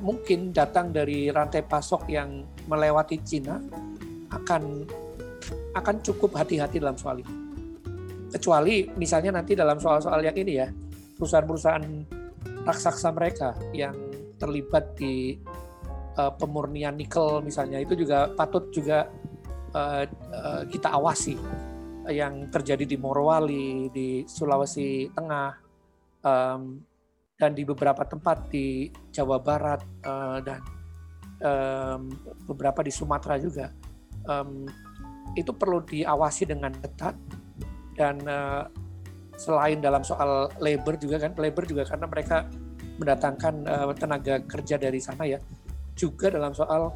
[0.00, 3.60] mungkin datang dari rantai pasok yang melewati Cina,
[4.32, 4.88] akan
[5.76, 7.34] akan cukup hati-hati dalam soal ini.
[8.32, 10.68] Kecuali misalnya nanti dalam soal-soal yang ini ya,
[11.16, 11.84] perusahaan-perusahaan
[12.66, 13.94] raksasa mereka yang
[14.38, 15.38] terlibat di
[16.18, 19.10] uh, pemurnian nikel misalnya itu juga patut juga
[19.74, 21.38] uh, uh, kita awasi.
[22.08, 25.52] Yang terjadi di Morowali di Sulawesi Tengah
[26.24, 26.80] um,
[27.36, 30.64] dan di beberapa tempat di Jawa Barat uh, dan
[31.44, 32.08] um,
[32.48, 33.68] beberapa di Sumatera juga.
[34.24, 34.64] Um,
[35.36, 37.14] itu perlu diawasi dengan ketat
[37.94, 38.64] dan uh,
[39.38, 42.50] selain dalam soal labor juga kan labor juga karena mereka
[42.98, 45.38] mendatangkan uh, tenaga kerja dari sana ya
[45.94, 46.90] juga dalam soal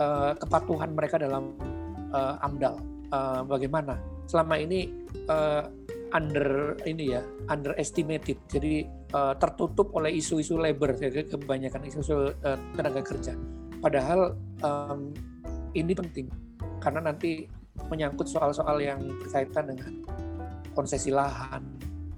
[0.00, 1.52] uh, kepatuhan mereka dalam
[2.12, 2.76] uh, AMDAL.
[3.12, 4.00] Uh, bagaimana?
[4.26, 4.88] Selama ini
[5.28, 5.68] uh,
[6.16, 8.40] under ini ya underestimated.
[8.48, 13.36] Jadi uh, tertutup oleh isu-isu labor jadi kebanyakan isu-isu uh, tenaga kerja.
[13.84, 14.32] Padahal
[14.64, 15.12] um,
[15.76, 16.26] ini penting.
[16.80, 17.44] Karena nanti
[17.90, 19.92] menyangkut soal-soal yang berkaitan dengan
[20.74, 21.62] konsesi lahan,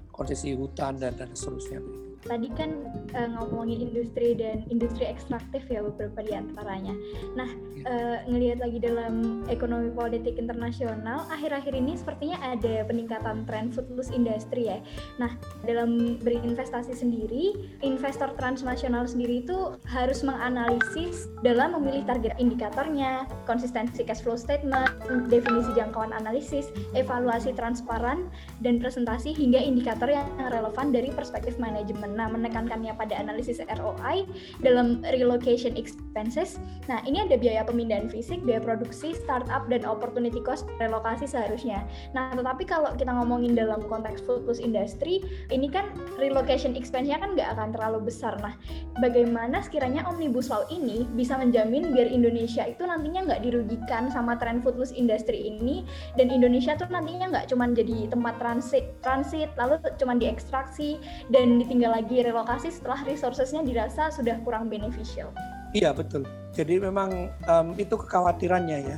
[0.09, 6.23] konsesi hutan dan dan seterusnya tadi kan uh, ngomongin industri dan industri ekstraktif ya beberapa
[6.23, 6.93] di antaranya.
[7.37, 7.49] Nah,
[7.85, 14.71] uh, ngelihat lagi dalam ekonomi politik internasional, akhir-akhir ini sepertinya ada peningkatan tren foodless industry
[14.71, 14.77] ya.
[15.21, 15.33] Nah,
[15.67, 17.53] dalam berinvestasi sendiri,
[17.83, 24.89] investor transnasional sendiri itu harus menganalisis dalam memilih target indikatornya, konsistensi cash flow statement,
[25.27, 28.29] definisi jangkauan analisis, evaluasi transparan,
[28.63, 34.23] dan presentasi hingga indikator yang relevan dari perspektif manajemen Nah, menekankannya pada analisis ROI
[34.63, 36.61] dalam relocation expenses.
[36.87, 41.83] Nah, ini ada biaya pemindahan fisik, biaya produksi, startup, dan opportunity cost relokasi seharusnya.
[42.13, 45.89] Nah, tetapi kalau kita ngomongin dalam konteks food plus industry, ini kan
[46.21, 48.37] relocation expense-nya kan nggak akan terlalu besar.
[48.39, 48.53] Nah,
[49.01, 54.61] bagaimana sekiranya Omnibus Law ini bisa menjamin biar Indonesia itu nantinya nggak dirugikan sama tren
[54.61, 55.81] food plus industry ini,
[56.15, 61.01] dan Indonesia tuh nantinya nggak cuma jadi tempat transit, transit lalu cuma diekstraksi
[61.33, 65.33] dan ditinggal lagi relokasi setelah resourcesnya dirasa sudah kurang beneficial.
[65.73, 66.23] Iya betul.
[66.53, 68.97] Jadi memang um, itu kekhawatirannya ya.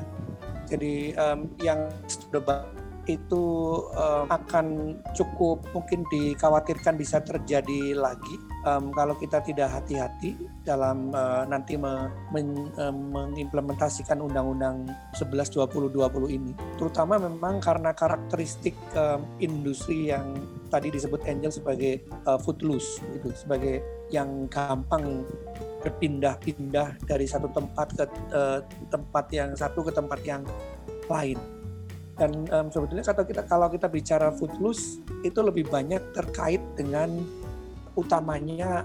[0.70, 2.44] Jadi um, yang sudah
[3.10, 3.44] itu
[3.98, 8.36] um, akan cukup mungkin dikhawatirkan bisa terjadi lagi
[8.68, 16.38] um, kalau kita tidak hati-hati dalam uh, nanti me, men, um, mengimplementasikan Undang-Undang 11 2020
[16.38, 16.52] ini.
[16.76, 20.36] Terutama memang karena karakteristik um, industri yang
[20.70, 25.26] tadi disebut Angel sebagai uh, footloose gitu, sebagai yang gampang
[25.80, 28.60] berpindah-pindah dari satu tempat ke uh,
[28.92, 30.44] tempat yang satu ke tempat yang
[31.08, 31.40] lain.
[32.20, 37.24] Dan um, sebetulnya kata kita kalau kita bicara footloose itu lebih banyak terkait dengan
[37.96, 38.84] utamanya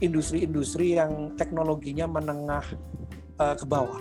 [0.00, 2.64] industri-industri yang teknologinya menengah
[3.36, 4.00] uh, ke bawah.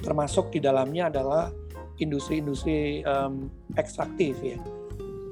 [0.00, 1.52] Termasuk di dalamnya adalah
[2.00, 4.56] industri-industri um, ekstraktif ya.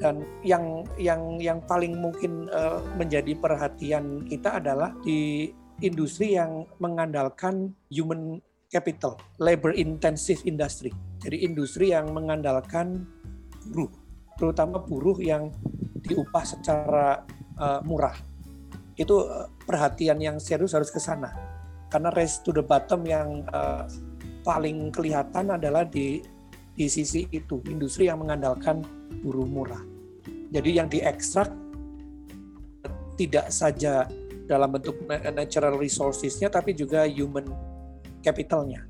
[0.04, 5.48] Dan yang yang yang paling mungkin uh, menjadi perhatian kita adalah di
[5.80, 10.90] industri yang mengandalkan human capital, labor intensive industry.
[11.24, 13.08] Jadi industri yang mengandalkan
[13.72, 13.88] buruh,
[14.36, 15.48] terutama buruh yang
[16.04, 17.24] diupah secara
[17.56, 18.12] uh, murah.
[19.00, 21.32] Itu uh, perhatian yang serius harus ke sana.
[21.88, 23.88] Karena race to the bottom yang uh,
[24.44, 26.20] paling kelihatan adalah di
[26.74, 28.84] di sisi itu, industri yang mengandalkan
[29.24, 29.80] buruh murah.
[30.52, 31.48] Jadi yang diekstrak
[33.14, 34.10] tidak saja
[34.44, 37.46] dalam bentuk natural resources-nya tapi juga human
[38.20, 38.84] capital-nya.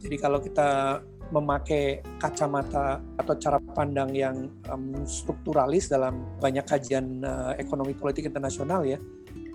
[0.00, 7.52] Jadi kalau kita memakai kacamata atau cara pandang yang um, strukturalis dalam banyak kajian uh,
[7.60, 8.96] ekonomi politik internasional ya,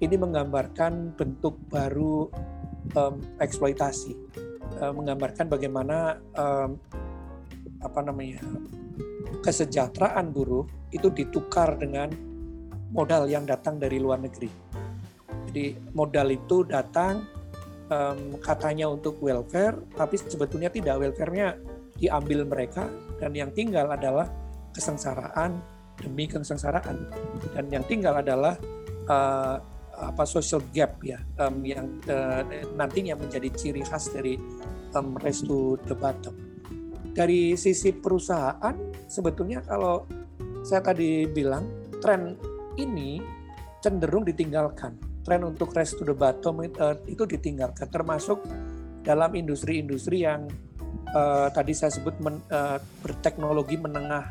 [0.01, 2.29] ini menggambarkan bentuk baru
[2.93, 4.13] um, eksploitasi,
[4.81, 6.77] uh, menggambarkan bagaimana um,
[7.81, 8.39] apa namanya
[9.43, 12.13] kesejahteraan buruh itu ditukar dengan
[12.93, 14.47] modal yang datang dari luar negeri.
[15.49, 17.25] Jadi modal itu datang
[17.89, 20.99] um, katanya untuk welfare, tapi sebetulnya tidak.
[20.99, 21.57] Welfare-nya
[21.97, 22.87] diambil mereka
[23.19, 24.29] dan yang tinggal adalah
[24.75, 25.59] kesengsaraan
[25.99, 27.09] demi kesengsaraan.
[27.53, 28.55] Dan yang tinggal adalah
[29.07, 29.57] uh,
[29.93, 32.41] apa social gap ya um, yang uh,
[32.73, 34.35] nantinya menjadi ciri khas dari
[34.97, 36.33] um, race to the bottom.
[37.13, 38.73] Dari sisi perusahaan
[39.05, 40.09] sebetulnya kalau
[40.65, 42.33] saya tadi bilang tren
[42.81, 43.21] ini
[43.85, 48.43] cenderung ditinggalkan tren untuk race to the bottom uh, itu ditinggalkan termasuk
[49.03, 50.47] dalam industri-industri yang
[51.15, 54.23] uh, tadi saya sebut men, uh, berteknologi menengah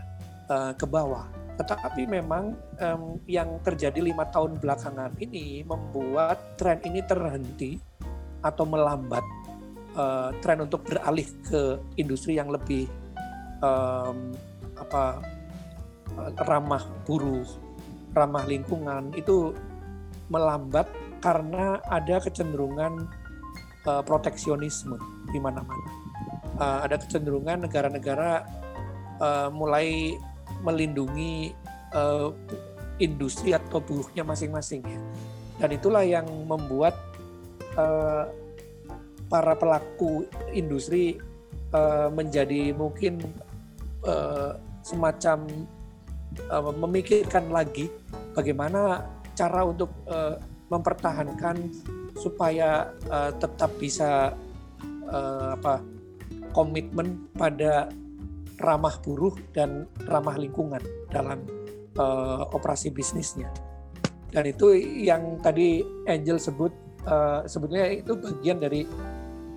[0.48, 1.28] uh, ke bawah.
[1.52, 7.76] Tetapi memang um, yang terjadi lima tahun belakangan ini membuat tren ini terhenti
[8.40, 9.22] atau melambat
[9.94, 12.88] uh, tren untuk beralih ke industri yang lebih
[13.60, 14.32] um,
[14.80, 15.20] apa
[16.44, 17.46] ramah buruh,
[18.12, 19.52] ramah lingkungan itu
[20.32, 20.88] melambat
[21.20, 23.06] karena ada kecenderungan
[23.84, 24.96] uh, proteksionisme
[25.30, 25.88] di mana-mana.
[26.56, 28.48] Uh, ada kecenderungan negara-negara
[29.20, 30.16] uh, mulai
[30.64, 31.52] melindungi
[31.92, 32.32] uh,
[32.96, 35.00] industri atau buruhnya masing-masing ya.
[35.60, 36.96] Dan itulah yang membuat
[37.76, 38.26] uh,
[39.28, 41.16] para pelaku industri
[41.72, 43.20] uh, menjadi mungkin
[44.04, 45.46] uh, semacam
[46.50, 47.88] uh, memikirkan lagi
[48.36, 50.36] bagaimana cara untuk uh,
[50.72, 51.56] mempertahankan
[52.16, 54.32] supaya uh, tetap bisa
[55.08, 55.80] uh, apa
[56.52, 57.88] komitmen pada
[58.60, 61.42] ramah buruh dan ramah lingkungan dalam
[61.98, 63.50] uh, operasi bisnisnya.
[64.32, 64.72] Dan itu
[65.04, 66.72] yang tadi Angel sebut
[67.04, 68.88] uh, sebetulnya itu bagian dari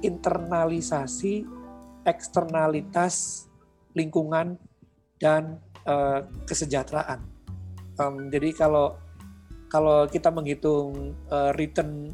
[0.04, 1.48] internalisasi
[2.04, 3.48] eksternalitas
[3.96, 4.60] lingkungan
[5.18, 7.24] dan uh, kesejahteraan.
[7.96, 9.00] Um, jadi kalau
[9.76, 12.08] kalau kita menghitung uh, return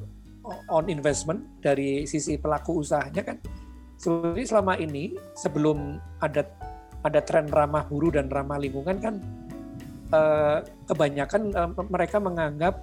[0.73, 3.37] on investment dari sisi pelaku usahanya kan
[4.01, 6.41] sebenarnya selama ini sebelum ada
[7.05, 9.15] ada tren ramah buruh dan ramah lingkungan kan
[10.09, 12.81] uh, kebanyakan uh, mereka menganggap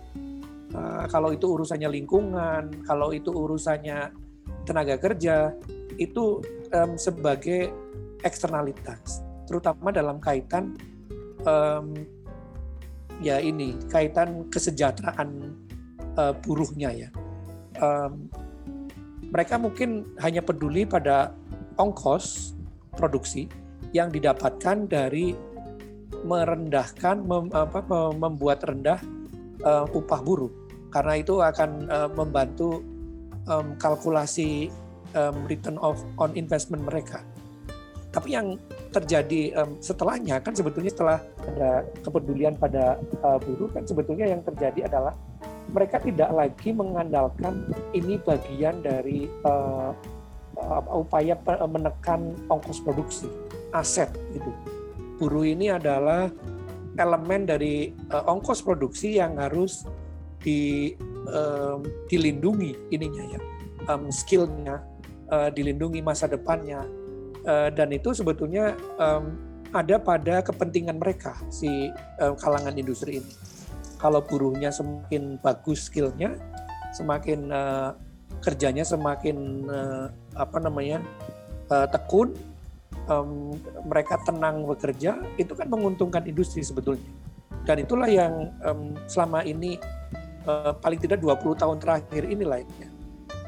[0.79, 4.15] uh, kalau itu urusannya lingkungan, kalau itu urusannya
[4.63, 5.51] tenaga kerja
[5.99, 6.39] itu
[6.71, 7.75] um, sebagai
[8.23, 10.79] eksternalitas, terutama dalam kaitan
[11.43, 11.95] um,
[13.19, 15.55] ya ini kaitan kesejahteraan
[16.19, 17.09] uh, buruhnya ya.
[17.79, 18.31] Um,
[19.29, 21.37] mereka mungkin hanya peduli pada
[21.77, 22.57] ongkos
[22.97, 23.47] produksi
[23.95, 25.37] yang didapatkan dari
[26.25, 27.85] merendahkan mem, apa,
[28.17, 28.99] membuat rendah
[29.63, 30.51] uh, upah buruh
[30.89, 32.81] karena itu akan uh, membantu
[33.47, 34.73] um, kalkulasi
[35.13, 37.23] um, return of on investment mereka.
[38.09, 38.57] Tapi yang
[38.89, 44.89] terjadi um, setelahnya kan sebetulnya setelah ada kepedulian pada uh, buruh kan sebetulnya yang terjadi
[44.89, 45.13] adalah
[45.69, 49.93] mereka tidak lagi mengandalkan ini bagian dari uh,
[50.91, 51.39] upaya
[51.69, 53.29] menekan ongkos produksi
[53.77, 54.51] aset gitu.
[55.21, 56.33] Buruh ini adalah
[56.99, 59.87] elemen dari uh, ongkos produksi yang harus
[60.43, 60.95] di
[61.29, 63.41] um, dilindungi ininya ya
[63.91, 64.83] um, skillnya
[65.31, 66.83] uh, dilindungi masa depannya
[67.45, 69.37] uh, dan itu sebetulnya um,
[69.75, 73.33] ada pada kepentingan mereka si uh, kalangan industri ini
[74.01, 76.35] kalau buruhnya semakin bagus skillnya
[76.97, 77.93] semakin uh,
[78.41, 80.07] kerjanya semakin uh,
[80.39, 81.05] apa namanya
[81.69, 82.33] uh, tekun
[83.11, 87.11] um, mereka tenang bekerja itu kan menguntungkan industri sebetulnya
[87.69, 89.77] dan itulah yang um, selama ini
[90.49, 92.89] uh, paling tidak 20 tahun terakhir inilah ya,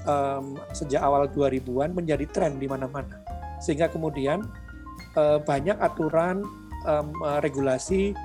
[0.04, 3.16] um, sejak awal 2000-an menjadi tren di mana-mana.
[3.60, 4.42] Sehingga kemudian
[5.14, 6.42] uh, banyak aturan
[6.88, 7.04] uh,
[7.44, 8.16] regulasi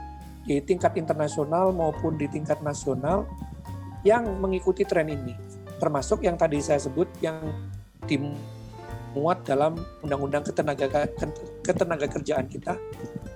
[0.46, 3.28] di tingkat internasional maupun di tingkat nasional
[4.06, 5.34] yang mengikuti tren ini.
[5.82, 7.42] Termasuk yang tadi saya sebut yang
[8.06, 9.76] dimuat dalam
[10.06, 11.10] undang-undang ketenaga
[11.66, 12.78] ketenaga kerjaan kita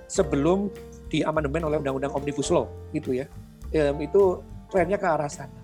[0.06, 0.70] sebelum
[1.10, 3.26] diamandemen oleh undang-undang Omnibus Law gitu ya.
[3.98, 5.58] Itu trennya ke arah sana.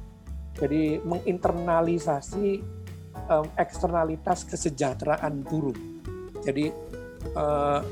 [0.58, 2.46] Jadi menginternalisasi
[3.54, 5.78] eksternalitas kesejahteraan buruh.
[6.46, 6.70] Jadi
[7.34, 7.82] uh,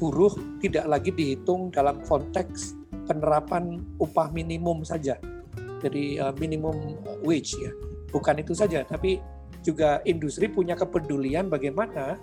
[0.00, 0.32] buruh
[0.64, 2.72] tidak lagi dihitung dalam konteks
[3.04, 5.20] penerapan upah minimum saja.
[5.84, 7.70] Jadi uh, minimum wage ya.
[8.08, 9.20] Bukan itu saja, tapi
[9.60, 12.16] juga industri punya kepedulian bagaimana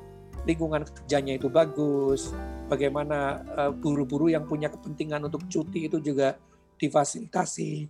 [0.46, 2.34] lingkungan kerjanya itu bagus,
[2.66, 6.40] bagaimana uh, buru-buru yang punya kepentingan untuk cuti itu juga
[6.82, 7.86] difasilitasi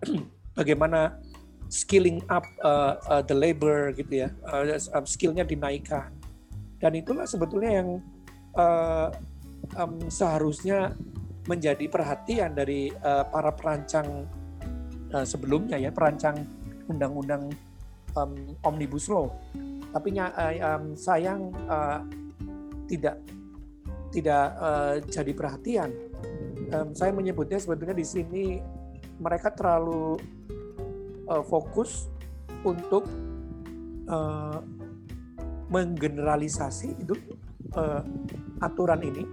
[0.58, 1.20] bagaimana
[1.68, 6.12] skilling up uh, uh, the labor gitu ya, uh, skillnya dinaikkan.
[6.82, 7.88] Dan itulah sebetulnya yang
[8.58, 9.08] uh,
[9.78, 10.98] um, seharusnya
[11.46, 14.26] menjadi perhatian dari uh, para perancang
[15.14, 16.42] uh, sebelumnya ya, perancang
[16.90, 17.54] undang-undang
[18.18, 18.34] um,
[18.66, 19.30] omnibus law.
[19.94, 22.02] Tapi uh, um, sayang uh,
[22.90, 23.22] tidak
[24.10, 25.90] tidak uh, jadi perhatian.
[26.74, 28.44] Um, saya menyebutnya sebetulnya di sini
[29.22, 30.18] mereka terlalu
[31.30, 32.10] uh, fokus
[32.66, 33.06] untuk
[34.08, 34.58] uh,
[35.72, 37.16] menggeneralisasi itu
[37.74, 38.04] uh,
[38.60, 39.24] aturan ini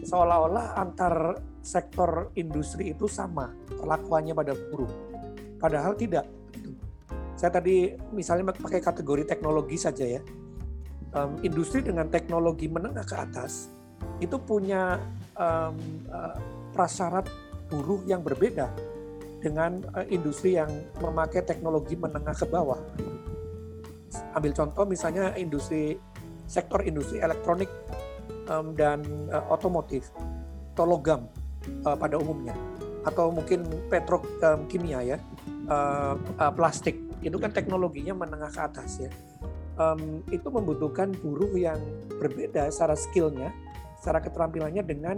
[0.00, 4.88] seolah-olah antar sektor industri itu sama perlakuannya pada buruh.
[5.60, 6.24] Padahal tidak.
[7.36, 10.22] Saya tadi misalnya pakai kategori teknologi saja ya.
[11.10, 13.66] Um, industri dengan teknologi menengah ke atas
[14.22, 15.02] itu punya
[15.34, 15.74] um,
[16.06, 16.38] uh,
[16.70, 17.26] prasyarat
[17.66, 18.70] buruh yang berbeda
[19.42, 20.70] dengan uh, industri yang
[21.02, 22.78] memakai teknologi menengah ke bawah.
[24.34, 25.98] Ambil contoh misalnya industri
[26.50, 27.70] sektor industri elektronik
[28.50, 30.10] um, dan uh, otomotif
[30.74, 31.30] atau logam
[31.86, 32.54] uh, pada umumnya.
[33.06, 35.18] Atau mungkin petrokimia um, ya
[35.70, 36.98] uh, uh, plastik.
[37.20, 39.10] Itu kan teknologinya menengah ke atas ya.
[39.80, 41.80] Um, itu membutuhkan buruh yang
[42.20, 43.48] berbeda secara skillnya
[44.00, 45.16] secara keterampilannya dengan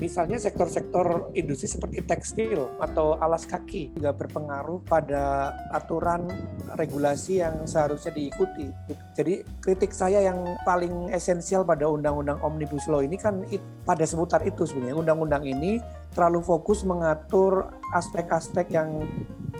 [0.00, 6.24] Misalnya sektor-sektor industri seperti tekstil atau alas kaki juga berpengaruh pada aturan
[6.80, 8.72] regulasi yang seharusnya diikuti.
[9.12, 13.44] Jadi kritik saya yang paling esensial pada Undang-Undang Omnibus Law ini kan
[13.84, 14.96] pada seputar itu sebenarnya.
[14.96, 15.84] Undang-undang ini
[16.16, 19.04] terlalu fokus mengatur aspek-aspek yang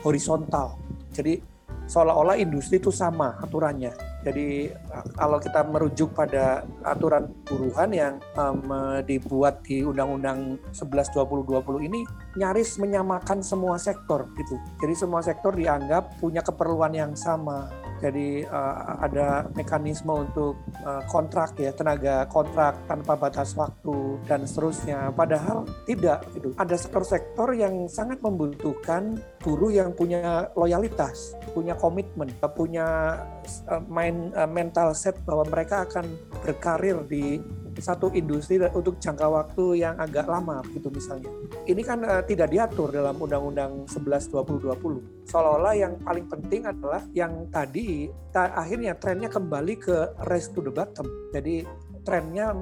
[0.00, 0.80] horizontal.
[1.12, 1.36] Jadi
[1.84, 4.09] seolah-olah industri itu sama aturannya.
[4.20, 4.68] Jadi
[5.16, 8.68] kalau kita merujuk pada aturan buruhan yang um,
[9.08, 12.00] dibuat di Undang-Undang 11 2020 ini
[12.36, 14.54] nyaris menyamakan semua sektor gitu.
[14.84, 17.72] Jadi semua sektor dianggap punya keperluan yang sama.
[18.00, 25.12] Jadi uh, ada mekanisme untuk uh, kontrak ya tenaga kontrak tanpa batas waktu dan seterusnya.
[25.12, 26.56] Padahal tidak gitu.
[26.56, 33.20] Ada sektor-sektor yang sangat membutuhkan buruh yang punya loyalitas, punya komitmen, punya
[33.68, 36.08] uh, main uh, mental set bahwa mereka akan
[36.40, 37.40] berkarir di
[37.80, 41.32] satu industri untuk jangka waktu yang agak lama gitu misalnya.
[41.66, 45.26] Ini kan uh, tidak diatur dalam Undang-Undang 11 2020.
[45.28, 49.96] Seolah-olah yang paling penting adalah yang tadi ta akhirnya trennya kembali ke
[50.28, 51.08] race to the bottom.
[51.32, 51.64] Jadi
[52.04, 52.52] trennya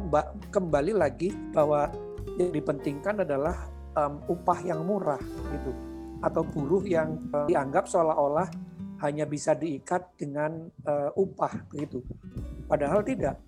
[0.50, 1.90] kembali lagi bahwa
[2.38, 3.54] yang dipentingkan adalah
[3.98, 5.72] um, upah yang murah gitu
[6.18, 8.50] atau buruh yang uh, dianggap seolah-olah
[8.98, 12.02] hanya bisa diikat dengan uh, upah begitu.
[12.66, 13.38] Padahal tidak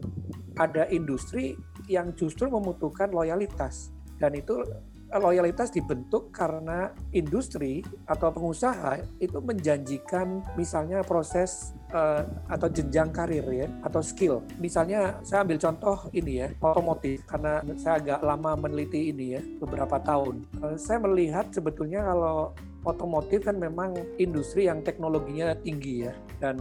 [0.59, 1.55] ada industri
[1.87, 4.63] yang justru membutuhkan loyalitas dan itu
[5.11, 13.43] eh, loyalitas dibentuk karena industri atau pengusaha itu menjanjikan misalnya proses uh, atau jenjang karir
[13.49, 14.45] ya atau skill.
[14.61, 19.99] Misalnya saya ambil contoh ini ya otomotif karena saya agak lama meneliti ini ya beberapa
[19.99, 20.47] tahun.
[20.61, 26.61] Uh, saya melihat sebetulnya kalau otomotif kan memang industri yang teknologinya tinggi ya dan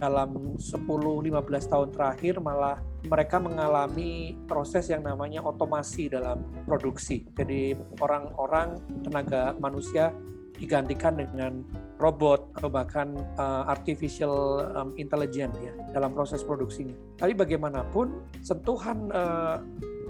[0.00, 7.24] dalam 10-15 tahun terakhir malah mereka mengalami proses yang namanya otomasi dalam produksi.
[7.36, 10.12] Jadi orang-orang tenaga manusia
[10.60, 11.64] digantikan dengan
[11.96, 16.92] robot atau bahkan uh, artificial um, intelligence ya dalam proses produksinya.
[17.16, 19.56] Tapi bagaimanapun sentuhan uh,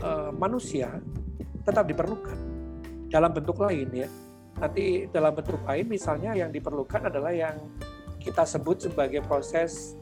[0.02, 0.98] uh, manusia
[1.62, 2.34] tetap diperlukan
[3.06, 4.10] dalam bentuk lain ya.
[4.58, 7.54] Nanti dalam bentuk lain misalnya yang diperlukan adalah yang
[8.20, 9.96] kita sebut sebagai proses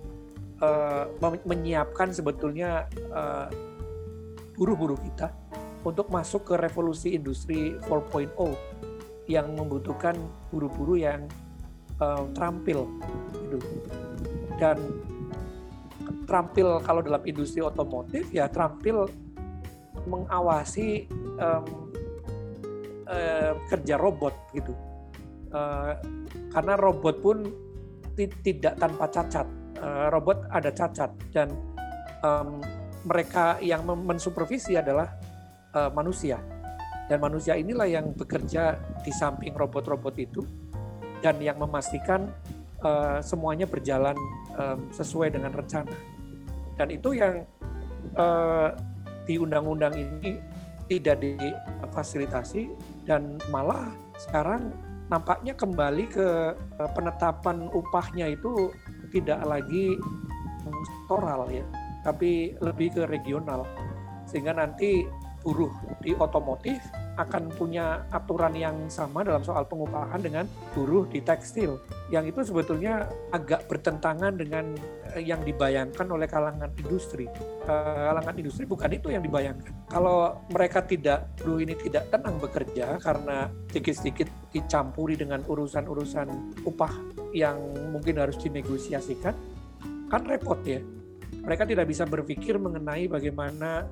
[0.61, 1.07] uh,
[1.47, 3.47] menyiapkan sebetulnya uh,
[4.59, 5.31] buruh-buruh kita
[5.87, 8.35] untuk masuk ke revolusi industri 4.0
[9.31, 10.19] yang membutuhkan
[10.51, 11.31] buruh-buruh yang
[12.03, 12.91] uh, terampil
[13.47, 13.59] gitu.
[14.59, 14.77] dan
[16.27, 19.07] terampil kalau dalam industri otomotif ya terampil
[20.09, 21.07] mengawasi
[21.39, 21.65] um,
[23.07, 24.73] uh, kerja robot gitu
[25.53, 25.97] uh,
[26.53, 27.68] karena robot pun
[28.27, 29.47] tidak tanpa cacat.
[29.79, 31.55] Uh, robot ada cacat dan
[32.27, 32.59] um,
[33.07, 35.15] mereka yang mensupervisi adalah
[35.77, 36.43] uh, manusia.
[37.07, 40.43] Dan manusia inilah yang bekerja di samping robot-robot itu
[41.25, 42.29] dan yang memastikan
[42.83, 44.19] uh, semuanya berjalan
[44.59, 45.95] um, sesuai dengan rencana.
[46.77, 47.47] Dan itu yang
[48.19, 48.77] uh,
[49.25, 50.37] di undang-undang ini
[50.89, 52.73] tidak difasilitasi
[53.05, 54.73] dan malah sekarang
[55.09, 58.73] nampaknya kembali ke eh, penetapan upahnya itu
[59.09, 59.97] tidak lagi
[60.69, 61.65] sektoral ya,
[62.05, 63.65] tapi lebih ke regional.
[64.29, 65.09] Sehingga nanti
[65.41, 65.73] buruh
[66.05, 66.83] di otomotif
[67.19, 70.45] akan punya aturan yang sama dalam soal pengupahan dengan
[70.77, 71.83] buruh di tekstil.
[72.13, 74.77] Yang itu sebetulnya agak bertentangan dengan
[75.17, 77.27] eh, yang dibayangkan oleh kalangan industri.
[77.67, 79.73] Eh, kalangan industri bukan itu yang dibayangkan.
[79.91, 86.29] Kalau mereka tidak, buruh ini tidak tenang bekerja karena sedikit-sedikit dicampuri dengan urusan-urusan
[86.65, 86.93] upah
[87.37, 87.61] yang
[87.93, 89.35] mungkin harus dinegosiasikan,
[90.09, 90.81] kan repot ya.
[91.45, 93.85] Mereka tidak bisa berpikir mengenai bagaimana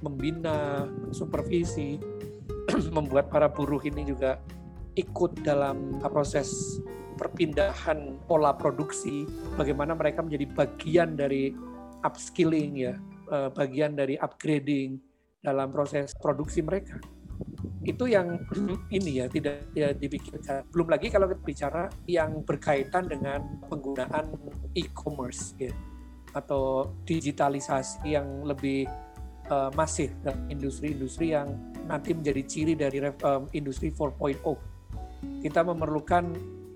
[0.00, 2.00] membina, supervisi,
[2.96, 4.40] membuat para buruh ini juga
[4.96, 6.80] ikut dalam proses
[7.20, 11.52] perpindahan pola produksi, bagaimana mereka menjadi bagian dari
[12.00, 12.96] upskilling ya,
[13.28, 14.96] eh, bagian dari upgrading
[15.44, 16.96] dalam proses produksi mereka.
[17.80, 18.44] Itu yang
[18.92, 20.68] ini ya tidak ya, dipikirkan.
[20.68, 24.36] Belum lagi kalau kita bicara yang berkaitan dengan penggunaan
[24.76, 25.72] e-commerce ya
[26.36, 28.86] atau digitalisasi yang lebih
[29.50, 31.50] uh, masif dalam industri-industri yang
[31.90, 34.38] nanti menjadi ciri dari um, industri 4.0.
[35.42, 36.24] Kita memerlukan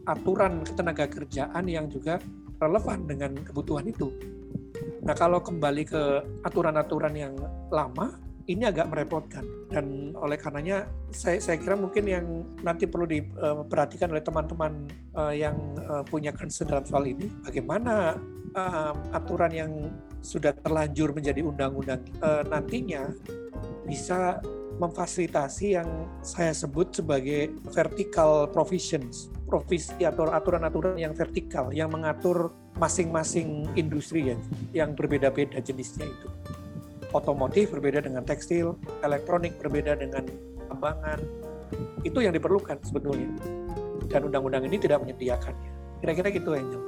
[0.05, 2.21] aturan ketenaga kerjaan yang juga
[2.61, 4.11] relevan dengan kebutuhan itu.
[5.05, 6.03] Nah, kalau kembali ke
[6.45, 7.35] aturan-aturan yang
[7.69, 12.27] lama, ini agak merepotkan dan oleh karenanya saya, saya kira mungkin yang
[12.61, 14.85] nanti perlu diperhatikan oleh teman-teman
[15.17, 15.57] uh, yang
[15.89, 18.19] uh, punya concern dalam soal ini bagaimana
[19.11, 19.73] aturan yang
[20.23, 22.07] sudah terlanjur menjadi undang-undang
[22.47, 23.11] nantinya
[23.83, 24.39] bisa
[24.79, 25.89] memfasilitasi yang
[26.23, 34.37] saya sebut sebagai vertical provisions, provisi atau aturan-aturan yang vertikal yang mengatur masing-masing industri ya,
[34.75, 36.29] yang berbeda-beda jenisnya itu.
[37.15, 38.75] Otomotif berbeda dengan tekstil,
[39.07, 40.27] elektronik berbeda dengan
[40.67, 41.23] tambangan.
[42.03, 43.31] Itu yang diperlukan sebetulnya.
[44.11, 45.71] Dan undang-undang ini tidak menyediakannya.
[46.03, 46.83] Kira-kira gitu Angel.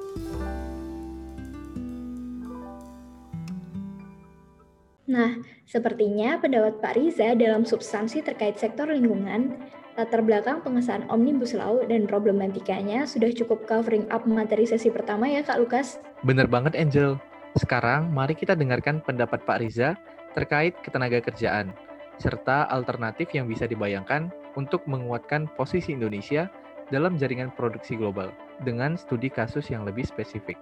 [5.06, 5.38] Nah,
[5.70, 9.54] sepertinya pendapat Pak Riza dalam substansi terkait sektor lingkungan,
[9.94, 15.46] latar belakang pengesahan Omnibus Law dan problematikanya sudah cukup covering up materi sesi pertama ya
[15.46, 16.02] Kak Lukas?
[16.26, 17.14] Bener banget Angel.
[17.54, 19.94] Sekarang mari kita dengarkan pendapat Pak Riza
[20.36, 21.72] terkait ketenaga kerjaan,
[22.20, 26.52] serta alternatif yang bisa dibayangkan untuk menguatkan posisi Indonesia
[26.92, 28.30] dalam jaringan produksi global
[28.62, 30.56] dengan studi kasus yang lebih spesifik,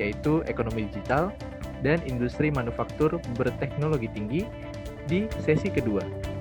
[0.00, 1.30] yaitu ekonomi digital
[1.86, 4.42] dan industri manufaktur berteknologi tinggi
[5.06, 6.33] di sesi kedua.